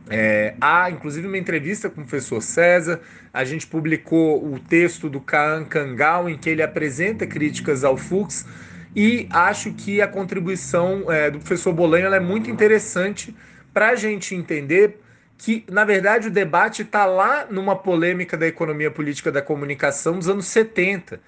é, 0.09 0.55
há 0.61 0.89
inclusive 0.89 1.27
uma 1.27 1.37
entrevista 1.37 1.89
com 1.89 2.01
o 2.01 2.03
professor 2.05 2.41
César. 2.41 3.01
A 3.33 3.43
gente 3.43 3.67
publicou 3.67 4.43
o 4.43 4.59
texto 4.59 5.09
do 5.09 5.19
Kaan 5.19 5.65
Kangal, 5.65 6.29
em 6.29 6.37
que 6.37 6.49
ele 6.49 6.63
apresenta 6.63 7.27
críticas 7.27 7.83
ao 7.83 7.97
Fux. 7.97 8.45
E 8.95 9.27
acho 9.29 9.73
que 9.73 10.01
a 10.01 10.07
contribuição 10.07 11.11
é, 11.11 11.29
do 11.29 11.39
professor 11.39 11.73
Bolanho 11.73 12.13
é 12.13 12.19
muito 12.19 12.49
interessante 12.49 13.35
para 13.73 13.89
a 13.89 13.95
gente 13.95 14.33
entender 14.33 14.99
que, 15.37 15.63
na 15.69 15.85
verdade, 15.85 16.29
o 16.29 16.31
debate 16.31 16.81
está 16.81 17.05
lá 17.05 17.45
numa 17.47 17.75
polêmica 17.75 18.35
da 18.35 18.47
economia 18.47 18.89
política 18.89 19.31
da 19.31 19.41
comunicação 19.41 20.17
dos 20.17 20.27
anos 20.27 20.47
70, 20.47 21.21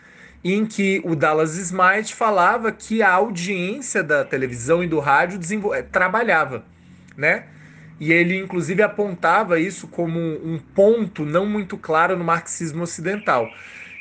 em 0.43 0.65
que 0.65 0.99
o 1.05 1.15
Dallas 1.15 1.57
Smart 1.57 2.15
falava 2.15 2.71
que 2.71 3.03
a 3.03 3.11
audiência 3.11 4.01
da 4.01 4.25
televisão 4.25 4.83
e 4.83 4.87
do 4.87 4.99
rádio 4.99 5.39
eh, 5.75 5.83
trabalhava, 5.83 6.65
né? 7.15 7.43
E 7.99 8.13
ele, 8.13 8.37
inclusive, 8.37 8.81
apontava 8.81 9.59
isso 9.59 9.87
como 9.87 10.19
um 10.19 10.57
ponto 10.73 11.25
não 11.25 11.45
muito 11.45 11.77
claro 11.77 12.17
no 12.17 12.23
marxismo 12.23 12.83
ocidental. 12.83 13.49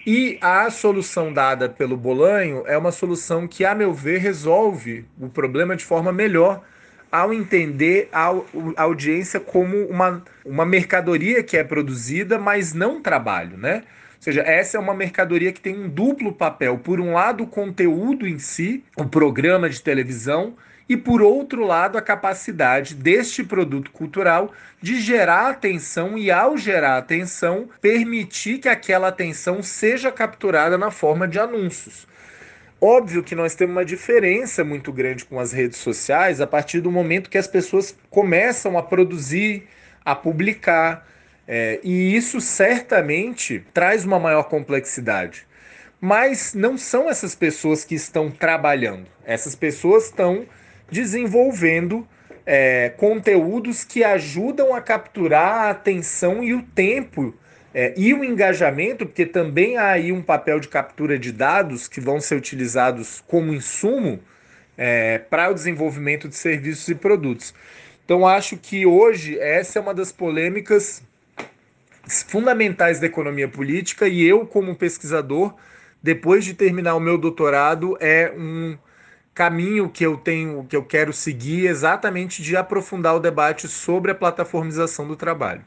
E 0.06 0.38
a 0.40 0.70
solução 0.70 1.32
dada 1.32 1.68
pelo 1.68 1.96
Bolanho 1.96 2.62
é 2.66 2.78
uma 2.78 2.92
solução 2.92 3.46
que, 3.46 3.64
a 3.64 3.74
meu 3.74 3.92
ver, 3.92 4.18
resolve 4.18 5.04
o 5.20 5.28
problema 5.28 5.76
de 5.76 5.84
forma 5.84 6.12
melhor 6.12 6.62
ao 7.10 7.32
entender 7.32 8.08
a, 8.12 8.32
audiência 8.76 9.40
como 9.40 9.76
uma, 9.86 10.22
uma 10.44 10.64
mercadoria 10.64 11.42
que 11.42 11.56
é 11.56 11.64
produzida, 11.64 12.38
mas 12.38 12.72
não 12.72 13.02
trabalho, 13.02 13.56
né? 13.56 13.82
Ou 14.16 14.22
seja, 14.22 14.42
essa 14.42 14.76
é 14.76 14.80
uma 14.80 14.94
mercadoria 14.94 15.52
que 15.52 15.60
tem 15.60 15.78
um 15.78 15.88
duplo 15.88 16.32
papel. 16.32 16.78
Por 16.78 17.00
um 17.00 17.12
lado, 17.12 17.44
o 17.44 17.46
conteúdo 17.46 18.26
em 18.26 18.38
si, 18.38 18.84
o 18.96 19.04
programa 19.04 19.70
de 19.70 19.80
televisão, 19.80 20.54
e 20.88 20.96
por 20.96 21.20
outro 21.20 21.64
lado, 21.64 21.98
a 21.98 22.02
capacidade 22.02 22.94
deste 22.94 23.44
produto 23.44 23.90
cultural 23.90 24.52
de 24.80 25.00
gerar 25.00 25.50
atenção 25.50 26.16
e, 26.16 26.30
ao 26.30 26.56
gerar 26.56 26.96
atenção, 26.96 27.68
permitir 27.80 28.58
que 28.58 28.68
aquela 28.68 29.08
atenção 29.08 29.62
seja 29.62 30.10
capturada 30.10 30.78
na 30.78 30.90
forma 30.90 31.28
de 31.28 31.38
anúncios. 31.38 32.06
Óbvio 32.80 33.24
que 33.24 33.34
nós 33.34 33.54
temos 33.54 33.74
uma 33.74 33.84
diferença 33.84 34.64
muito 34.64 34.92
grande 34.92 35.24
com 35.24 35.38
as 35.38 35.52
redes 35.52 35.78
sociais 35.78 36.40
a 36.40 36.46
partir 36.46 36.80
do 36.80 36.92
momento 36.92 37.28
que 37.28 37.36
as 37.36 37.48
pessoas 37.48 37.94
começam 38.08 38.78
a 38.78 38.82
produzir, 38.82 39.66
a 40.04 40.14
publicar, 40.14 41.06
é, 41.46 41.80
e 41.82 42.14
isso 42.14 42.40
certamente 42.40 43.64
traz 43.74 44.04
uma 44.04 44.18
maior 44.18 44.44
complexidade. 44.44 45.46
Mas 46.00 46.54
não 46.54 46.78
são 46.78 47.10
essas 47.10 47.34
pessoas 47.34 47.84
que 47.84 47.96
estão 47.96 48.30
trabalhando, 48.30 49.06
essas 49.24 49.56
pessoas 49.56 50.04
estão 50.04 50.46
desenvolvendo 50.90 52.06
é, 52.44 52.90
conteúdos 52.96 53.84
que 53.84 54.02
ajudam 54.02 54.74
a 54.74 54.80
capturar 54.80 55.66
a 55.66 55.70
atenção 55.70 56.42
e 56.42 56.54
o 56.54 56.62
tempo 56.62 57.34
é, 57.74 57.92
e 57.96 58.14
o 58.14 58.24
engajamento, 58.24 59.04
porque 59.04 59.26
também 59.26 59.76
há 59.76 59.90
aí 59.90 60.10
um 60.10 60.22
papel 60.22 60.58
de 60.58 60.68
captura 60.68 61.18
de 61.18 61.30
dados 61.30 61.86
que 61.86 62.00
vão 62.00 62.20
ser 62.20 62.36
utilizados 62.36 63.22
como 63.26 63.52
insumo 63.52 64.18
é, 64.76 65.18
para 65.18 65.50
o 65.50 65.54
desenvolvimento 65.54 66.28
de 66.28 66.36
serviços 66.36 66.88
e 66.88 66.94
produtos. 66.94 67.52
Então, 68.04 68.26
acho 68.26 68.56
que 68.56 68.86
hoje 68.86 69.38
essa 69.38 69.78
é 69.78 69.82
uma 69.82 69.92
das 69.92 70.10
polêmicas 70.10 71.02
fundamentais 72.08 72.98
da 72.98 73.06
economia 73.06 73.48
política 73.48 74.08
e 74.08 74.24
eu, 74.24 74.46
como 74.46 74.74
pesquisador, 74.74 75.54
depois 76.02 76.44
de 76.44 76.54
terminar 76.54 76.94
o 76.94 77.00
meu 77.00 77.18
doutorado, 77.18 77.98
é 78.00 78.32
um 78.34 78.78
caminho 79.38 79.88
que 79.88 80.04
eu 80.04 80.16
tenho, 80.16 80.64
que 80.64 80.74
eu 80.74 80.84
quero 80.84 81.12
seguir 81.12 81.66
exatamente 81.66 82.42
de 82.42 82.56
aprofundar 82.56 83.14
o 83.14 83.20
debate 83.20 83.68
sobre 83.68 84.10
a 84.10 84.14
plataformização 84.14 85.06
do 85.06 85.14
trabalho. 85.14 85.62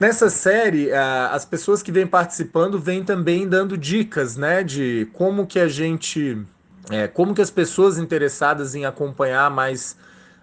Nessa 0.00 0.28
série, 0.28 0.90
as 0.92 1.44
pessoas 1.44 1.84
que 1.84 1.92
vêm 1.92 2.04
participando 2.04 2.80
vêm 2.80 3.04
também 3.04 3.48
dando 3.48 3.78
dicas, 3.78 4.36
né, 4.36 4.64
de 4.64 5.08
como 5.12 5.46
que 5.46 5.60
a 5.60 5.68
gente, 5.68 6.44
é, 6.90 7.06
como 7.06 7.32
que 7.32 7.40
as 7.40 7.48
pessoas 7.48 7.96
interessadas 7.96 8.74
em 8.74 8.84
acompanhar 8.84 9.52
mais 9.52 9.96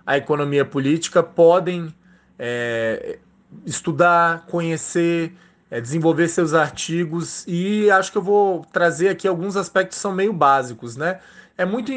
a 0.08 0.16
economia 0.16 0.64
política 0.64 1.22
podem 1.22 1.94
é, 2.40 3.20
estudar, 3.66 4.46
conhecer, 4.46 5.34
é, 5.70 5.82
desenvolver 5.82 6.30
seus 6.30 6.54
artigos 6.54 7.44
e 7.46 7.92
acho 7.92 8.10
que 8.10 8.18
eu 8.18 8.22
vou 8.22 8.66
trazer 8.72 9.10
aqui 9.10 9.28
alguns 9.28 9.58
aspectos 9.58 9.98
que 9.98 10.02
são 10.02 10.14
meio 10.14 10.32
básicos, 10.32 10.96
né? 10.96 11.20
É 11.58 11.66
muito, 11.66 11.92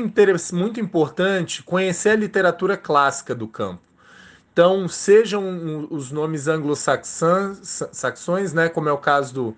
muito 0.53 0.81
importante 0.81 1.63
conhecer 1.63 2.11
a 2.11 2.17
literatura 2.17 2.77
clássica 2.77 3.35
do 3.35 3.49
campo. 3.49 3.81
Então, 4.53 4.89
sejam 4.89 5.87
os 5.91 6.11
nomes 6.11 6.49
anglo-saxões, 6.49 8.55
né, 8.55 8.69
como 8.71 8.89
é 8.89 8.93
o 8.93 8.99
caso 8.99 9.35
do, 9.35 9.57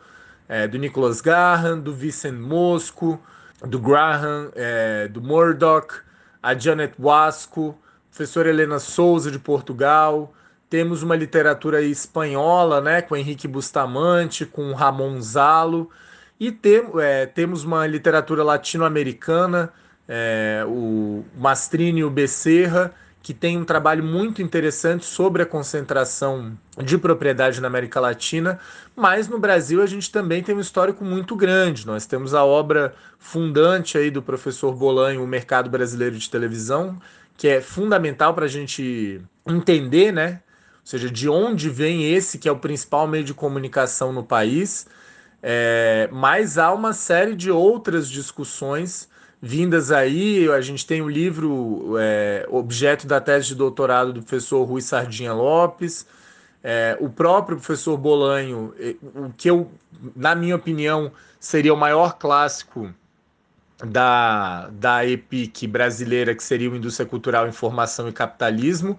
é, 0.49 0.67
do 0.67 0.77
Nicholas 0.77 1.21
Graham, 1.21 1.79
do 1.79 1.95
Vincent 1.95 2.35
Mosco, 2.35 3.21
do 3.65 3.79
Graham, 3.79 4.51
é, 4.55 5.07
do 5.09 5.21
Murdoch, 5.21 6.01
a 6.43 6.55
Janet 6.55 6.95
Wasco, 6.99 7.79
professora 8.11 8.49
Helena 8.49 8.81
Souza 8.81 9.31
de 9.31 9.39
Portugal. 9.39 10.35
Temos 10.69 11.05
uma 11.05 11.15
literatura 11.15 11.81
espanhola, 11.81 12.81
né, 12.81 13.01
com 13.01 13.17
Henrique 13.17 13.47
Bustamante, 13.47 14.45
com 14.45 14.73
Ramon 14.73 15.21
Zalo. 15.21 15.91
E 16.41 16.51
tem, 16.51 16.83
é, 17.01 17.27
temos 17.27 17.65
uma 17.65 17.87
literatura 17.87 18.43
latino-americana, 18.43 19.73
é, 20.09 20.65
o 20.67 21.23
Mastrini 21.37 22.01
e 22.01 22.05
o 22.05 22.11
Becerra, 22.11 22.95
que 23.21 23.35
tem 23.35 23.59
um 23.59 23.65
trabalho 23.65 24.03
muito 24.03 24.41
interessante 24.41 25.05
sobre 25.05 25.43
a 25.43 25.47
concentração 25.47 26.57
de 26.83 26.97
propriedade 26.97 27.61
na 27.61 27.67
América 27.67 28.01
Latina, 28.01 28.59
mas 28.97 29.29
no 29.29 29.39
Brasil 29.39 29.83
a 29.83 29.87
gente 29.87 30.11
também 30.11 30.43
tem 30.43 30.55
um 30.55 30.61
histórico 30.61 31.05
muito 31.05 31.37
grande. 31.37 31.87
Nós 31.87 32.07
temos 32.07 32.33
a 32.33 32.43
obra 32.43 32.95
fundante 33.19 33.99
aí 33.99 34.11
do 34.11 34.23
professor 34.23 34.75
Bolanho, 34.75 35.23
O 35.23 35.27
Mercado 35.27 35.69
Brasileiro 35.69 36.17
de 36.17 36.31
Televisão, 36.31 36.99
que 37.37 37.49
é 37.49 37.61
fundamental 37.61 38.33
para 38.33 38.47
a 38.47 38.49
gente 38.49 39.21
entender, 39.47 40.11
né? 40.11 40.41
Ou 40.77 40.87
seja, 40.91 41.11
de 41.11 41.29
onde 41.29 41.69
vem 41.69 42.11
esse 42.11 42.39
que 42.39 42.49
é 42.49 42.53
o 42.53 42.59
principal 42.59 43.07
meio 43.07 43.25
de 43.25 43.35
comunicação 43.35 44.11
no 44.11 44.25
país. 44.25 44.87
É, 45.43 46.09
mas 46.11 46.57
há 46.57 46.73
uma 46.73 46.93
série 46.93 47.37
de 47.37 47.51
outras 47.51 48.09
discussões 48.09 49.09
vindas 49.41 49.91
aí. 49.91 50.51
A 50.51 50.61
gente 50.61 50.87
tem 50.87 51.01
o 51.01 51.09
livro 51.09 51.97
é, 51.99 52.47
objeto 52.51 53.07
da 53.07 53.21
tese 53.21 53.49
de 53.49 53.55
doutorado 53.55 54.13
do 54.13 54.23
professor 54.23 54.65
Rui 54.65 54.81
Sardinha 54.81 55.33
Lopes, 55.33 56.07
é, 56.63 56.97
o 57.01 57.09
próprio 57.09 57.57
professor 57.57 57.97
Bolanho, 57.97 58.75
o 59.15 59.31
que 59.37 59.49
eu, 59.49 59.71
na 60.15 60.35
minha 60.35 60.57
opinião, 60.57 61.13
seria 61.39 61.73
o 61.73 61.77
maior 61.77 62.19
clássico 62.19 62.93
da, 63.85 64.69
da 64.73 65.07
EPIC 65.07 65.67
brasileira, 65.69 66.35
que 66.35 66.43
seria 66.43 66.71
o 66.71 66.77
Indústria 66.77 67.07
Cultural, 67.07 67.47
Informação 67.47 68.09
e 68.09 68.13
Capitalismo, 68.13 68.99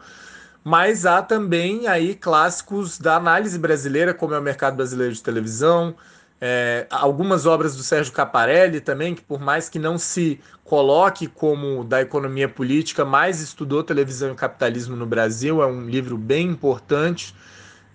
mas 0.63 1.05
há 1.05 1.21
também 1.21 1.87
aí 1.87 2.15
clássicos 2.15 2.97
da 2.97 3.15
análise 3.15 3.57
brasileira, 3.59 4.13
como 4.13 4.33
é 4.33 4.39
o 4.39 4.41
mercado 4.41 4.75
brasileiro 4.75 5.13
de 5.13 5.21
televisão, 5.21 5.95
é, 6.41 6.87
algumas 6.89 7.45
obras 7.45 7.75
do 7.75 7.83
Sérgio 7.83 8.13
Caparelli 8.13 8.79
também, 8.79 9.13
que 9.13 9.21
por 9.21 9.39
mais 9.39 9.67
que 9.67 9.77
não 9.77 9.97
se 9.97 10.39
coloque 10.63 11.27
como 11.27 11.83
da 11.83 12.01
economia 12.01 12.47
política, 12.47 13.03
mais 13.03 13.41
estudou 13.41 13.83
televisão 13.83 14.31
e 14.31 14.35
capitalismo 14.35 14.95
no 14.95 15.05
Brasil, 15.05 15.61
é 15.61 15.65
um 15.65 15.89
livro 15.89 16.17
bem 16.17 16.47
importante. 16.47 17.35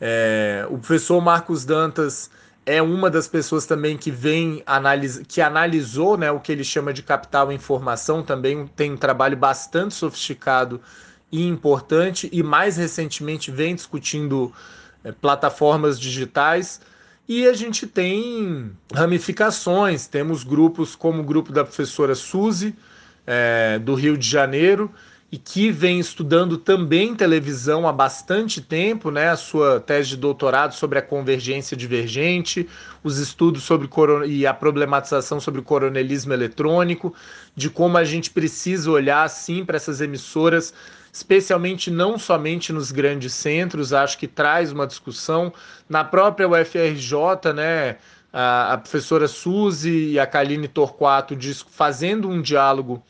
É, 0.00 0.66
o 0.68 0.76
professor 0.76 1.20
Marcos 1.22 1.64
Dantas 1.64 2.30
é 2.66 2.82
uma 2.82 3.10
das 3.10 3.28
pessoas 3.28 3.64
também 3.64 3.96
que 3.96 4.10
vem 4.10 4.62
analisa, 4.66 5.22
que 5.24 5.40
analisou 5.40 6.16
né, 6.16 6.30
o 6.30 6.40
que 6.40 6.50
ele 6.50 6.64
chama 6.64 6.92
de 6.92 7.02
capital 7.02 7.50
e 7.50 7.54
informação, 7.54 8.22
também 8.22 8.66
tem 8.66 8.92
um 8.92 8.96
trabalho 8.96 9.36
bastante 9.36 9.94
sofisticado 9.94 10.80
e 11.30 11.46
importante, 11.46 12.28
e 12.32 12.42
mais 12.42 12.76
recentemente 12.76 13.50
vem 13.50 13.74
discutindo 13.74 14.52
é, 15.02 15.12
plataformas 15.12 15.98
digitais. 15.98 16.80
E 17.26 17.46
a 17.46 17.54
gente 17.54 17.86
tem 17.86 18.70
ramificações, 18.92 20.06
temos 20.06 20.44
grupos 20.44 20.94
como 20.94 21.22
o 21.22 21.24
grupo 21.24 21.52
da 21.52 21.64
professora 21.64 22.14
Suzy, 22.14 22.74
é, 23.26 23.78
do 23.78 23.94
Rio 23.94 24.18
de 24.18 24.28
Janeiro, 24.28 24.92
e 25.32 25.38
que 25.38 25.70
vem 25.70 25.98
estudando 25.98 26.58
também 26.58 27.14
televisão 27.14 27.88
há 27.88 27.92
bastante 27.92 28.60
tempo, 28.60 29.10
né? 29.10 29.30
A 29.30 29.36
sua 29.36 29.80
tese 29.80 30.10
de 30.10 30.16
doutorado 30.18 30.74
sobre 30.74 30.98
a 30.98 31.02
convergência 31.02 31.76
divergente, 31.76 32.68
os 33.02 33.18
estudos 33.18 33.64
sobre 33.64 33.88
e 34.26 34.46
a 34.46 34.54
problematização 34.54 35.40
sobre 35.40 35.60
o 35.60 35.64
coronelismo 35.64 36.32
eletrônico, 36.32 37.14
de 37.56 37.70
como 37.70 37.96
a 37.96 38.04
gente 38.04 38.30
precisa 38.30 38.90
olhar 38.90 39.24
assim 39.24 39.64
para 39.64 39.76
essas 39.76 40.00
emissoras, 40.00 40.74
especialmente 41.14 41.92
não 41.92 42.18
somente 42.18 42.72
nos 42.72 42.90
grandes 42.90 43.32
centros, 43.34 43.92
acho 43.92 44.18
que 44.18 44.26
traz 44.26 44.72
uma 44.72 44.84
discussão 44.84 45.52
na 45.88 46.02
própria 46.02 46.48
UFRJ, 46.48 47.52
né? 47.54 47.98
A, 48.32 48.72
a 48.72 48.78
professora 48.78 49.28
Suzy 49.28 50.08
e 50.10 50.18
a 50.18 50.26
Kaline 50.26 50.66
Torquato 50.66 51.36
fazendo 51.70 52.28
um 52.28 52.42
diálogo 52.42 53.00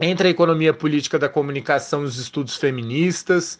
entre 0.00 0.28
a 0.28 0.30
economia 0.30 0.72
política 0.72 1.18
da 1.18 1.28
comunicação 1.28 2.02
e 2.02 2.04
os 2.04 2.16
estudos 2.16 2.56
feministas. 2.56 3.58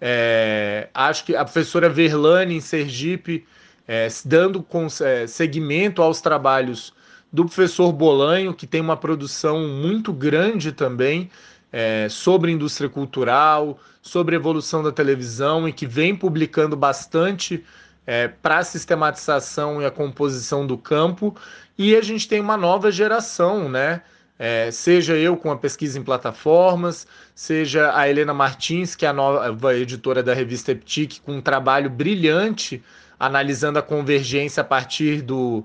É, 0.00 0.88
acho 0.94 1.26
que 1.26 1.36
a 1.36 1.44
professora 1.44 1.90
Verlane, 1.90 2.54
em 2.54 2.60
Sergipe, 2.62 3.46
é, 3.86 4.08
dando 4.24 4.62
com, 4.62 4.86
é, 5.02 5.26
segmento 5.26 6.00
aos 6.00 6.22
trabalhos 6.22 6.94
do 7.30 7.44
professor 7.44 7.92
Bolanho, 7.92 8.54
que 8.54 8.66
tem 8.66 8.80
uma 8.80 8.96
produção 8.96 9.68
muito 9.68 10.14
grande 10.14 10.72
também 10.72 11.30
é, 11.72 12.08
sobre 12.08 12.52
indústria 12.52 12.88
cultural, 12.88 13.78
sobre 14.00 14.36
evolução 14.36 14.82
da 14.82 14.92
televisão 14.92 15.68
e 15.68 15.72
que 15.72 15.86
vem 15.86 16.14
publicando 16.14 16.76
bastante 16.76 17.64
é, 18.06 18.28
para 18.28 18.58
a 18.58 18.64
sistematização 18.64 19.82
e 19.82 19.84
a 19.84 19.90
composição 19.90 20.66
do 20.66 20.78
campo. 20.78 21.36
E 21.76 21.94
a 21.96 22.02
gente 22.02 22.28
tem 22.28 22.40
uma 22.40 22.56
nova 22.56 22.90
geração, 22.90 23.68
né? 23.68 24.02
É, 24.38 24.70
seja 24.70 25.16
eu 25.16 25.36
com 25.36 25.50
a 25.50 25.56
pesquisa 25.56 25.98
em 25.98 26.02
plataformas, 26.02 27.06
seja 27.34 27.96
a 27.96 28.08
Helena 28.08 28.34
Martins, 28.34 28.94
que 28.94 29.06
é 29.06 29.08
a 29.08 29.12
nova 29.12 29.74
editora 29.74 30.22
da 30.22 30.34
revista 30.34 30.72
Eptic, 30.72 31.20
com 31.24 31.36
um 31.36 31.40
trabalho 31.40 31.88
brilhante 31.88 32.82
analisando 33.18 33.78
a 33.78 33.82
convergência 33.82 34.60
a 34.60 34.64
partir 34.64 35.22
do, 35.22 35.64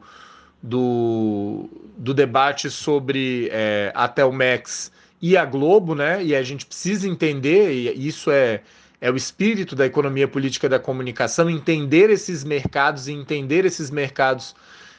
do, 0.64 1.70
do 1.98 2.14
debate 2.14 2.70
sobre 2.70 3.50
é, 3.52 3.92
a 3.94 4.08
Telmex 4.08 4.92
e 5.22 5.38
a 5.38 5.46
Globo, 5.46 5.94
né? 5.94 6.24
E 6.24 6.36
a 6.36 6.42
gente 6.42 6.66
precisa 6.66 7.08
entender, 7.08 7.72
e 7.72 8.08
isso 8.08 8.32
é, 8.32 8.62
é 9.00 9.12
o 9.12 9.16
espírito 9.16 9.76
da 9.76 9.86
economia 9.86 10.28
política 10.28 10.68
da 10.68 10.80
comunicação, 10.80 11.50
entender 11.50 12.10
esses 12.10 12.44
mercados 12.44 13.08
e 13.08 13.12
entender 13.12 13.66
esses 13.66 13.92
mercados 13.92 14.56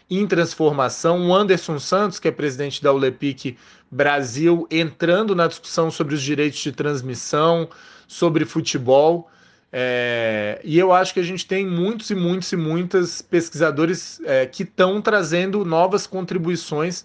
em 0.08 0.26
transformação. 0.26 1.28
O 1.28 1.34
Anderson 1.34 1.78
Santos, 1.78 2.18
que 2.18 2.28
é 2.28 2.30
presidente 2.30 2.82
da 2.82 2.92
ULEPIC 2.92 3.56
Brasil, 3.90 4.66
entrando 4.70 5.34
na 5.34 5.46
discussão 5.46 5.90
sobre 5.90 6.14
os 6.14 6.22
direitos 6.22 6.60
de 6.60 6.70
transmissão, 6.70 7.68
sobre 8.06 8.44
futebol. 8.44 9.28
É, 9.72 10.60
e 10.62 10.78
eu 10.78 10.92
acho 10.92 11.14
que 11.14 11.20
a 11.20 11.22
gente 11.22 11.46
tem 11.46 11.66
muitos 11.66 12.10
e 12.10 12.14
muitos 12.14 12.52
e 12.52 12.56
muitas 12.56 13.22
pesquisadores 13.22 14.20
é, 14.24 14.44
que 14.46 14.62
estão 14.62 15.00
trazendo 15.00 15.64
novas 15.64 16.06
contribuições. 16.06 17.04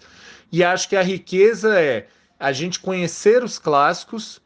E 0.52 0.62
acho 0.62 0.88
que 0.88 0.96
a 0.96 1.02
riqueza 1.02 1.80
é 1.80 2.06
a 2.38 2.52
gente 2.52 2.78
conhecer 2.80 3.42
os 3.42 3.58
clássicos, 3.58 4.40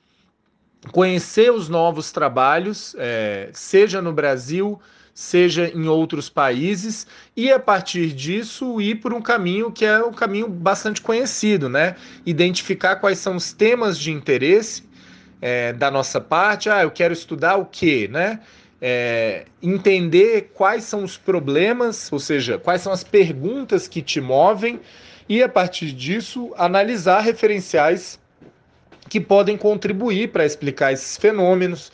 conhecer 0.91 1.53
os 1.53 1.69
novos 1.69 2.11
trabalhos, 2.11 2.97
é, 2.99 3.51
seja 3.53 4.01
no 4.01 4.13
Brasil, 4.13 4.81
seja 5.15 5.69
em 5.69 5.87
outros 5.87 6.29
países, 6.29 7.07
e 7.37 7.53
a 7.53 7.59
partir 7.59 8.13
disso 8.13 8.81
ir 8.81 8.97
por 8.97 9.13
um 9.13 9.21
caminho 9.21 9.71
que 9.71 9.85
é 9.85 10.03
um 10.03 10.13
caminho 10.13 10.49
bastante 10.49 11.01
conhecido, 11.01 11.69
né? 11.69 11.97
Identificar 12.25 12.97
quais 12.97 13.19
são 13.19 13.37
os 13.37 13.53
temas 13.53 13.99
de 13.99 14.11
interesse 14.11 14.85
é, 15.41 15.73
da 15.73 15.91
nossa 15.91 16.21
parte. 16.21 16.71
Ah, 16.71 16.83
eu 16.83 16.91
quero 16.91 17.13
estudar 17.13 17.57
o 17.57 17.67
quê, 17.67 18.09
né? 18.11 18.41
É, 18.81 19.45
entender 19.63 20.51
quais 20.55 20.85
são 20.85 21.05
os 21.05 21.17
problemas, 21.17 22.11
ou 22.11 22.19
seja, 22.19 22.59
quais 22.59 22.81
são 22.81 22.93
as 22.93 23.05
perguntas 23.05 23.87
que 23.87 24.03
te 24.03 24.21
movem, 24.21 24.81
e 25.29 25.43
a 25.43 25.49
partir 25.49 25.93
disso 25.93 26.53
analisar 26.57 27.21
referenciais 27.21 28.19
que 29.09 29.21
podem 29.21 29.57
contribuir 29.57 30.29
para 30.29 30.45
explicar 30.47 30.93
esses 30.93 31.17
fenômenos 31.17 31.93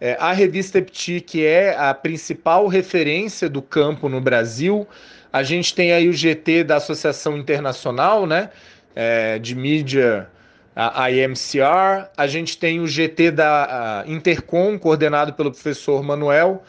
é, 0.00 0.16
a 0.20 0.32
revista 0.32 0.78
Eptic 0.78 1.34
é 1.36 1.76
a 1.76 1.92
principal 1.92 2.68
referência 2.68 3.48
do 3.48 3.60
campo 3.60 4.08
no 4.08 4.20
Brasil. 4.20 4.86
A 5.32 5.42
gente 5.42 5.74
tem 5.74 5.92
aí 5.92 6.08
o 6.08 6.12
GT 6.12 6.64
da 6.64 6.76
Associação 6.76 7.36
Internacional 7.36 8.24
né, 8.24 8.50
é, 8.94 9.38
de 9.38 9.56
Mídia, 9.56 10.28
a 10.76 11.10
IMCR. 11.10 12.08
A 12.16 12.26
gente 12.28 12.56
tem 12.56 12.78
o 12.78 12.86
GT 12.86 13.32
da 13.32 14.04
Intercom, 14.06 14.78
coordenado 14.78 15.32
pelo 15.32 15.50
professor 15.50 16.00
Manuel, 16.04 16.62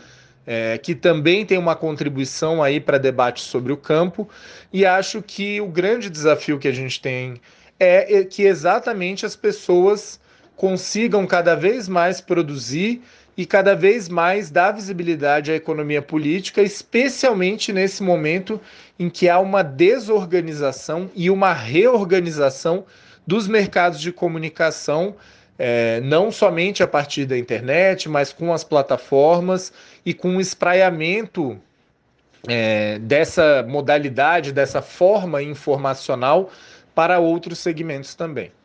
é, 0.52 0.80
que 0.80 0.96
também 0.96 1.46
tem 1.46 1.60
uma 1.60 1.76
contribuição 1.76 2.64
aí 2.64 2.80
para 2.80 2.98
debate 2.98 3.40
sobre 3.42 3.72
o 3.72 3.78
campo. 3.78 4.28
E 4.74 4.84
acho 4.84 5.22
que 5.22 5.62
o 5.62 5.68
grande 5.68 6.10
desafio 6.10 6.58
que 6.58 6.68
a 6.68 6.72
gente 6.72 7.00
tem 7.00 7.40
é 7.80 8.24
que 8.24 8.42
exatamente 8.42 9.28
as 9.28 9.36
pessoas 9.36 10.20
consigam 10.56 11.28
cada 11.28 11.54
vez 11.54 11.88
mais 11.88 12.20
produzir 12.20 13.00
e 13.38 13.46
cada 13.46 13.76
vez 13.76 14.10
mais 14.10 14.50
dar 14.50 14.72
visibilidade 14.72 15.52
à 15.52 15.56
economia 15.56 16.02
política, 16.02 16.64
especialmente 16.64 17.72
nesse 17.72 18.02
momento 18.02 18.60
em 18.98 19.08
que 19.08 19.30
há 19.30 19.40
uma 19.40 19.64
desorganização 19.64 21.12
e 21.16 21.30
uma 21.30 21.54
reorganização 21.54 22.86
dos 23.26 23.48
mercados 23.48 24.02
de 24.02 24.12
comunicação, 24.12 25.16
é, 25.60 26.02
não 26.02 26.32
somente 26.32 26.82
a 26.82 26.88
partir 26.88 27.26
da 27.26 27.38
internet, 27.38 28.10
mas 28.10 28.34
com 28.34 28.52
as 28.52 28.64
plataformas 28.64 29.72
e 30.10 30.14
com 30.16 30.38
o 30.38 30.42
espraiamento 30.42 31.56
é, 32.48 32.98
dessa 32.98 33.64
modalidade, 33.70 34.52
dessa 34.52 34.82
forma 34.82 35.44
informacional 35.44 36.50
para 36.96 37.20
outros 37.20 37.60
segmentos 37.60 38.16
também. 38.16 38.52